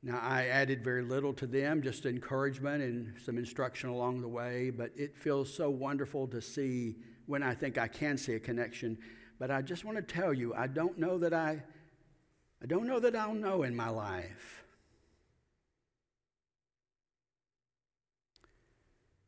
now 0.00 0.20
I 0.22 0.46
added 0.46 0.84
very 0.84 1.02
little 1.02 1.32
to 1.34 1.48
them, 1.48 1.82
just 1.82 2.06
encouragement 2.06 2.84
and 2.84 3.14
some 3.20 3.36
instruction 3.36 3.90
along 3.90 4.20
the 4.20 4.28
way. 4.28 4.70
But 4.70 4.92
it 4.96 5.18
feels 5.18 5.52
so 5.52 5.68
wonderful 5.68 6.28
to 6.28 6.40
see 6.40 6.94
when 7.26 7.42
I 7.42 7.54
think 7.54 7.76
I 7.76 7.88
can 7.88 8.16
see 8.16 8.34
a 8.34 8.40
connection. 8.40 8.96
But 9.40 9.50
I 9.50 9.62
just 9.62 9.84
want 9.84 9.96
to 9.96 10.02
tell 10.02 10.32
you, 10.32 10.54
I 10.54 10.68
don't 10.68 10.96
know 10.96 11.18
that 11.18 11.34
I 11.34 11.64
I 12.62 12.66
don't 12.66 12.86
know 12.86 12.98
that 13.00 13.14
I'll 13.14 13.34
know 13.34 13.62
in 13.62 13.76
my 13.76 13.88
life. 13.88 14.64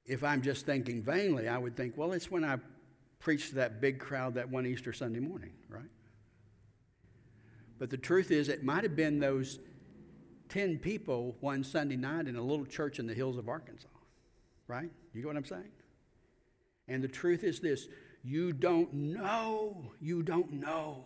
If 0.05 0.25
I'm 0.25 0.43
just 0.43 0.67
thinking 0.67 1.03
vainly, 1.03 1.49
I 1.49 1.57
would 1.57 1.77
think, 1.77 1.97
well, 1.97 2.13
it's 2.13 2.31
when 2.31 2.45
I 2.45 2.57
preached 3.21 3.51
to 3.51 3.55
that 3.57 3.81
big 3.81 4.01
crowd 4.01 4.35
that 4.35 4.51
one 4.51 4.67
Easter 4.67 4.93
Sunday 4.93 5.21
morning, 5.21 5.53
right? 5.69 5.85
But 7.79 7.91
the 7.91 7.97
truth 7.97 8.31
is, 8.33 8.49
it 8.49 8.65
might 8.65 8.83
have 8.83 8.97
been 8.97 9.21
those 9.21 9.61
10 10.49 10.79
people 10.79 11.37
one 11.41 11.63
Sunday 11.63 11.97
night 11.97 12.27
in 12.27 12.35
a 12.35 12.43
little 12.43 12.67
church 12.67 12.99
in 12.99 13.07
the 13.07 13.15
hills 13.15 13.39
of 13.39 13.49
Arkansas, 13.49 13.89
right? 14.67 14.91
You 15.15 15.21
get 15.21 15.29
what 15.29 15.37
I'm 15.37 15.45
saying? 15.45 15.71
And 16.89 17.05
the 17.05 17.09
truth 17.09 17.45
is 17.45 17.61
this 17.61 17.87
you 18.25 18.53
don't 18.53 18.93
know, 18.93 19.93
you 20.01 20.23
don't 20.23 20.53
know 20.53 21.05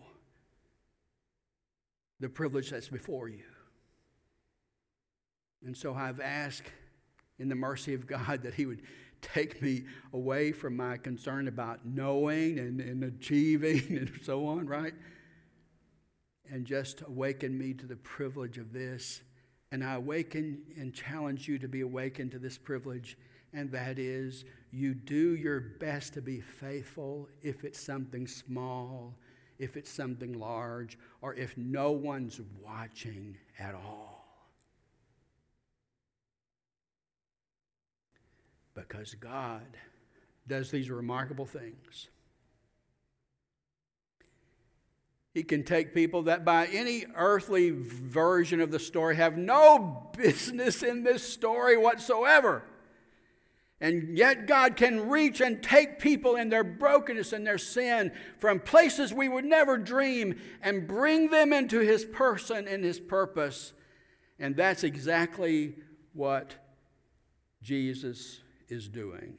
the 2.25 2.29
privilege 2.29 2.71
that's 2.71 2.89
before 2.89 3.29
you. 3.29 3.43
And 5.63 5.77
so 5.77 5.93
I've 5.93 6.19
asked 6.19 6.71
in 7.37 7.49
the 7.49 7.55
mercy 7.55 7.93
of 7.93 8.07
God 8.07 8.41
that 8.41 8.55
He 8.55 8.65
would 8.65 8.81
take 9.21 9.61
me 9.61 9.83
away 10.11 10.51
from 10.51 10.75
my 10.75 10.97
concern 10.97 11.47
about 11.47 11.85
knowing 11.85 12.57
and, 12.57 12.81
and 12.81 13.03
achieving 13.03 13.83
and 13.89 14.11
so 14.23 14.47
on, 14.47 14.65
right? 14.65 14.95
And 16.51 16.65
just 16.65 17.03
awaken 17.03 17.55
me 17.55 17.75
to 17.75 17.85
the 17.85 17.97
privilege 17.97 18.57
of 18.57 18.73
this. 18.73 19.21
And 19.71 19.83
I 19.83 19.93
awaken 19.93 20.63
and 20.79 20.95
challenge 20.95 21.47
you 21.47 21.59
to 21.59 21.67
be 21.67 21.81
awakened 21.81 22.31
to 22.31 22.39
this 22.39 22.57
privilege, 22.57 23.19
and 23.53 23.71
that 23.71 23.99
is 23.99 24.45
you 24.71 24.95
do 24.95 25.35
your 25.35 25.59
best 25.59 26.15
to 26.15 26.23
be 26.23 26.41
faithful 26.41 27.29
if 27.43 27.63
it's 27.63 27.79
something 27.79 28.25
small 28.25 29.15
if 29.59 29.77
it's 29.77 29.89
something 29.89 30.33
large, 30.39 30.97
or 31.21 31.33
if 31.33 31.57
no 31.57 31.91
one's 31.91 32.39
watching 32.63 33.37
at 33.57 33.73
all. 33.73 34.25
Because 38.73 39.15
God 39.15 39.77
does 40.47 40.71
these 40.71 40.89
remarkable 40.89 41.45
things. 41.45 42.09
He 45.33 45.43
can 45.43 45.63
take 45.63 45.93
people 45.93 46.23
that, 46.23 46.45
by 46.45 46.67
any 46.67 47.05
earthly 47.13 47.71
version 47.71 48.61
of 48.61 48.71
the 48.71 48.79
story, 48.79 49.17
have 49.17 49.37
no 49.37 50.09
business 50.17 50.81
in 50.81 51.03
this 51.03 51.23
story 51.27 51.77
whatsoever. 51.77 52.63
And 53.81 54.17
yet, 54.17 54.47
God 54.47 54.77
can 54.77 55.09
reach 55.09 55.41
and 55.41 55.61
take 55.61 55.99
people 55.99 56.37
in 56.37 56.49
their 56.49 56.63
brokenness 56.63 57.33
and 57.33 57.45
their 57.45 57.57
sin 57.57 58.11
from 58.39 58.61
places 58.61 59.13
we 59.13 59.27
would 59.27 59.43
never 59.43 59.77
dream 59.77 60.39
and 60.61 60.87
bring 60.87 61.29
them 61.29 61.51
into 61.51 61.79
His 61.79 62.05
person 62.05 62.67
and 62.67 62.85
His 62.85 62.99
purpose. 62.99 63.73
And 64.39 64.55
that's 64.55 64.83
exactly 64.83 65.75
what 66.13 66.55
Jesus 67.61 68.41
is 68.69 68.87
doing. 68.87 69.37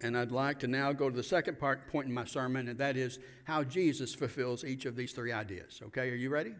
And 0.00 0.16
I'd 0.16 0.32
like 0.32 0.58
to 0.60 0.66
now 0.66 0.92
go 0.92 1.08
to 1.08 1.16
the 1.16 1.22
second 1.22 1.58
part, 1.58 1.88
point 1.88 2.08
in 2.08 2.14
my 2.14 2.24
sermon, 2.24 2.68
and 2.68 2.78
that 2.78 2.96
is 2.96 3.18
how 3.44 3.64
Jesus 3.64 4.14
fulfills 4.14 4.64
each 4.64 4.86
of 4.86 4.96
these 4.96 5.12
three 5.12 5.32
ideas. 5.32 5.80
Okay, 5.86 6.10
are 6.10 6.14
you 6.14 6.30
ready? 6.30 6.54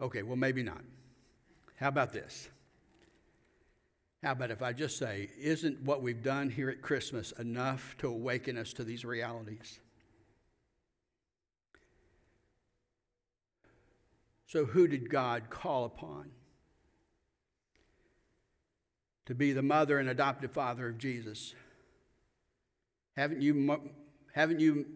Okay, 0.00 0.22
well, 0.22 0.36
maybe 0.36 0.62
not. 0.62 0.82
How 1.76 1.88
about 1.88 2.12
this? 2.12 2.50
How 4.22 4.32
about 4.32 4.50
if 4.50 4.62
I 4.62 4.72
just 4.72 4.98
say, 4.98 5.30
isn't 5.38 5.82
what 5.82 6.02
we've 6.02 6.22
done 6.22 6.50
here 6.50 6.68
at 6.70 6.82
Christmas 6.82 7.30
enough 7.32 7.96
to 7.98 8.08
awaken 8.08 8.56
us 8.58 8.72
to 8.74 8.84
these 8.84 9.04
realities? 9.04 9.78
So, 14.46 14.64
who 14.64 14.88
did 14.88 15.10
God 15.10 15.50
call 15.50 15.84
upon 15.84 16.30
to 19.26 19.34
be 19.34 19.52
the 19.52 19.62
mother 19.62 19.98
and 19.98 20.08
adoptive 20.08 20.52
father 20.52 20.88
of 20.88 20.98
Jesus? 20.98 21.54
Haven't 23.14 23.42
you, 23.42 23.78
haven't 24.34 24.58
you 24.58 24.86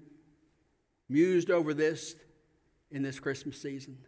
mused 1.09 1.51
over 1.51 1.75
this 1.75 2.17
in 2.91 3.03
this 3.03 3.21
Christmas 3.21 3.61
season? 3.61 3.99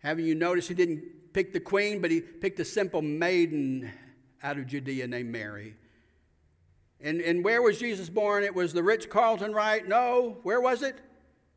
Haven't 0.00 0.24
you 0.24 0.34
noticed 0.34 0.68
he 0.68 0.74
didn't 0.74 1.32
pick 1.32 1.52
the 1.52 1.60
queen, 1.60 2.00
but 2.00 2.10
he 2.10 2.20
picked 2.20 2.58
a 2.58 2.64
simple 2.64 3.02
maiden 3.02 3.90
out 4.42 4.58
of 4.58 4.66
Judea 4.66 5.06
named 5.06 5.30
Mary? 5.30 5.76
And, 7.00 7.20
and 7.20 7.44
where 7.44 7.62
was 7.62 7.78
Jesus 7.78 8.08
born? 8.08 8.42
It 8.42 8.54
was 8.54 8.72
the 8.72 8.82
Ritz-Carlton, 8.82 9.52
right? 9.52 9.86
No. 9.86 10.38
Where 10.42 10.60
was 10.60 10.82
it? 10.82 10.98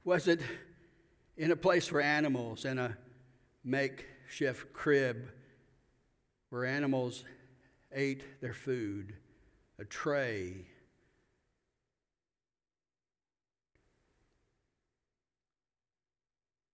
Was 0.03 0.27
it 0.27 0.41
in 1.37 1.51
a 1.51 1.55
place 1.55 1.87
for 1.87 2.01
animals, 2.01 2.65
in 2.65 2.77
a 2.77 2.97
makeshift 3.63 4.73
crib 4.73 5.31
where 6.49 6.65
animals 6.65 7.23
ate 7.93 8.41
their 8.41 8.53
food, 8.53 9.15
a 9.79 9.85
tray? 9.85 10.65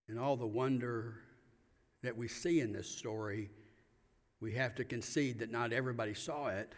And 0.07 0.19
all 0.19 0.35
the 0.35 0.47
wonder 0.47 1.21
that 2.01 2.17
we 2.17 2.27
see 2.27 2.59
in 2.59 2.71
this 2.71 2.89
story, 2.89 3.49
we 4.39 4.53
have 4.53 4.75
to 4.75 4.83
concede 4.83 5.39
that 5.39 5.51
not 5.51 5.73
everybody 5.73 6.13
saw 6.13 6.47
it. 6.47 6.73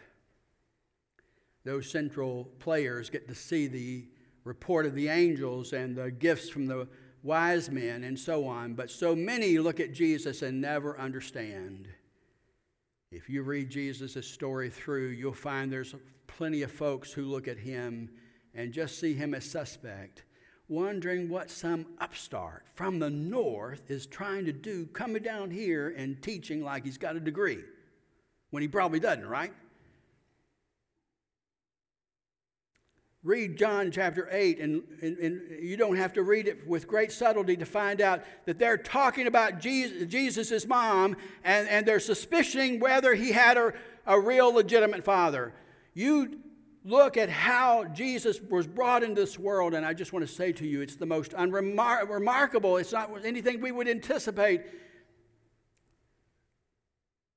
Those 1.64 1.90
central 1.90 2.44
players 2.58 3.08
get 3.08 3.28
to 3.28 3.34
see 3.34 3.68
the 3.68 4.08
report 4.44 4.86
of 4.86 4.94
the 4.94 5.08
angels 5.08 5.72
and 5.72 5.96
the 5.96 6.10
gifts 6.10 6.48
from 6.48 6.66
the 6.66 6.88
wise 7.22 7.70
men 7.70 8.02
and 8.02 8.18
so 8.18 8.46
on, 8.46 8.74
but 8.74 8.90
so 8.90 9.14
many 9.14 9.58
look 9.58 9.78
at 9.78 9.92
Jesus 9.92 10.42
and 10.42 10.60
never 10.60 10.98
understand. 10.98 11.88
If 13.12 13.28
you 13.28 13.42
read 13.42 13.70
Jesus' 13.70 14.26
story 14.26 14.70
through, 14.70 15.08
you'll 15.08 15.32
find 15.32 15.70
there's 15.70 15.94
plenty 16.26 16.62
of 16.62 16.72
folks 16.72 17.12
who 17.12 17.26
look 17.26 17.46
at 17.46 17.58
him 17.58 18.10
and 18.54 18.72
just 18.72 18.98
see 18.98 19.14
him 19.14 19.34
as 19.34 19.44
suspect, 19.44 20.24
wondering 20.72 21.28
what 21.28 21.50
some 21.50 21.86
upstart 22.00 22.64
from 22.74 22.98
the 22.98 23.10
north 23.10 23.90
is 23.90 24.06
trying 24.06 24.46
to 24.46 24.52
do 24.52 24.86
coming 24.86 25.22
down 25.22 25.50
here 25.50 25.94
and 25.96 26.20
teaching 26.22 26.64
like 26.64 26.84
he's 26.84 26.98
got 26.98 27.14
a 27.14 27.20
degree 27.20 27.58
when 28.50 28.62
he 28.62 28.68
probably 28.68 28.98
doesn't, 28.98 29.26
right? 29.26 29.52
Read 33.22 33.56
John 33.56 33.92
chapter 33.92 34.28
8, 34.32 34.58
and, 34.58 34.82
and, 35.00 35.18
and, 35.18 35.42
you 35.62 35.76
don't 35.76 35.94
have 35.96 36.12
to 36.14 36.24
read 36.24 36.48
it 36.48 36.66
with 36.66 36.88
great 36.88 37.12
subtlety 37.12 37.56
to 37.56 37.64
find 37.64 38.00
out 38.00 38.24
that 38.46 38.58
they're 38.58 38.76
talking 38.76 39.28
about 39.28 39.60
Jesus' 39.60 40.66
mom 40.66 41.16
and, 41.44 41.68
and 41.68 41.86
they're 41.86 41.98
suspicioning 41.98 42.80
whether 42.80 43.14
he 43.14 43.30
had 43.30 43.56
a, 43.56 43.74
a 44.06 44.18
real 44.18 44.52
legitimate 44.52 45.04
father. 45.04 45.52
You 45.94 46.40
look 46.84 47.16
at 47.16 47.28
how 47.28 47.84
Jesus 47.84 48.40
was 48.40 48.66
brought 48.66 49.02
into 49.02 49.20
this 49.20 49.38
world, 49.38 49.74
and 49.74 49.86
I 49.86 49.94
just 49.94 50.12
want 50.12 50.26
to 50.26 50.32
say 50.32 50.52
to 50.52 50.66
you, 50.66 50.80
it's 50.80 50.96
the 50.96 51.06
most 51.06 51.34
unremarkable. 51.36 52.76
It's 52.76 52.92
not 52.92 53.10
anything 53.24 53.60
we 53.60 53.70
would 53.70 53.88
anticipate, 53.88 54.62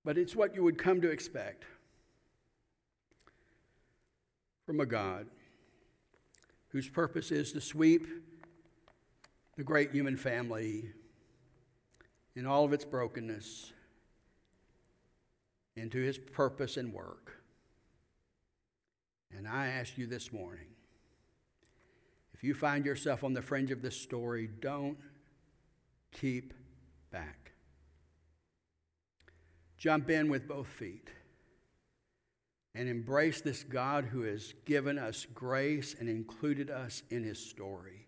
but 0.03 0.17
it's 0.17 0.35
what 0.35 0.55
you 0.55 0.63
would 0.63 0.77
come 0.77 1.01
to 1.01 1.09
expect 1.09 1.65
from 4.65 4.79
a 4.79 4.85
God 4.85 5.27
whose 6.69 6.89
purpose 6.89 7.31
is 7.31 7.53
to 7.53 7.61
sweep 7.61 8.07
the 9.57 9.63
great 9.63 9.91
human 9.91 10.17
family 10.17 10.91
in 12.35 12.45
all 12.45 12.65
of 12.65 12.73
its 12.73 12.83
brokenness 12.83 13.71
into 15.75 16.01
his 16.01 16.17
purpose 16.17 16.77
and 16.77 16.93
work. 16.93 17.34
And 19.37 19.47
I 19.47 19.67
ask 19.67 19.97
you 19.97 20.07
this 20.07 20.31
morning 20.31 20.67
if 22.33 22.43
you 22.43 22.53
find 22.53 22.85
yourself 22.85 23.23
on 23.23 23.33
the 23.33 23.41
fringe 23.41 23.71
of 23.71 23.81
this 23.81 23.95
story, 23.95 24.49
don't 24.59 24.99
keep 26.11 26.53
back. 27.11 27.51
Jump 29.77 30.09
in 30.09 30.29
with 30.29 30.47
both 30.47 30.67
feet 30.67 31.09
and 32.73 32.89
embrace 32.89 33.39
this 33.39 33.63
God 33.63 34.05
who 34.05 34.23
has 34.23 34.53
given 34.65 34.99
us 34.99 35.25
grace 35.33 35.95
and 35.97 36.09
included 36.09 36.69
us 36.69 37.03
in 37.09 37.23
his 37.23 37.39
story. 37.39 38.07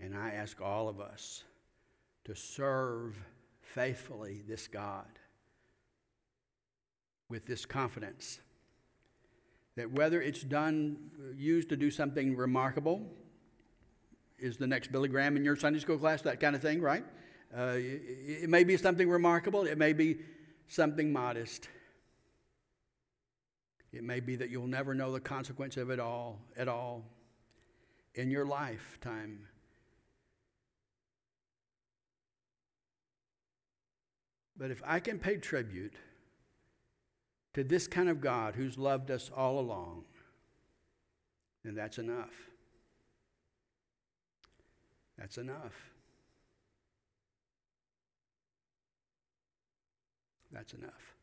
And 0.00 0.16
I 0.16 0.30
ask 0.30 0.60
all 0.62 0.88
of 0.88 1.00
us 1.00 1.44
to 2.24 2.34
serve 2.34 3.18
faithfully 3.60 4.42
this 4.46 4.66
God 4.66 5.18
with 7.28 7.46
this 7.46 7.66
confidence 7.66 8.40
that 9.76 9.90
whether 9.92 10.20
it's 10.22 10.42
done, 10.42 11.10
used 11.36 11.68
to 11.68 11.76
do 11.76 11.90
something 11.90 12.36
remarkable, 12.36 13.02
is 14.38 14.56
the 14.56 14.66
next 14.66 14.92
Billy 14.92 15.08
Graham 15.08 15.36
in 15.36 15.44
your 15.44 15.56
Sunday 15.56 15.78
school 15.78 15.98
class, 15.98 16.22
that 16.22 16.40
kind 16.40 16.56
of 16.56 16.62
thing, 16.62 16.80
right? 16.80 17.04
Uh, 17.56 17.74
it, 17.76 18.42
it 18.42 18.50
may 18.50 18.64
be 18.64 18.76
something 18.76 19.08
remarkable, 19.08 19.64
it 19.64 19.78
may 19.78 19.92
be 19.92 20.18
something 20.66 21.12
modest. 21.12 21.68
It 23.92 24.04
may 24.04 24.20
be 24.20 24.36
that 24.36 24.50
you'll 24.50 24.66
never 24.66 24.94
know 24.94 25.12
the 25.12 25.20
consequence 25.20 25.76
of 25.76 25.90
it 25.90 26.00
all 26.00 26.40
at 26.56 26.68
all 26.68 27.04
in 28.14 28.30
your 28.30 28.44
lifetime. 28.44 29.46
But 34.58 34.70
if 34.70 34.82
I 34.84 35.00
can 35.00 35.18
pay 35.18 35.36
tribute 35.36 35.94
to 37.56 37.64
this 37.64 37.88
kind 37.88 38.10
of 38.10 38.20
God 38.20 38.54
who's 38.54 38.76
loved 38.76 39.10
us 39.10 39.30
all 39.34 39.58
along, 39.58 40.04
then 41.64 41.74
that's 41.74 41.96
enough. 41.96 42.50
That's 45.16 45.38
enough. 45.38 45.90
That's 50.52 50.74
enough. 50.74 51.15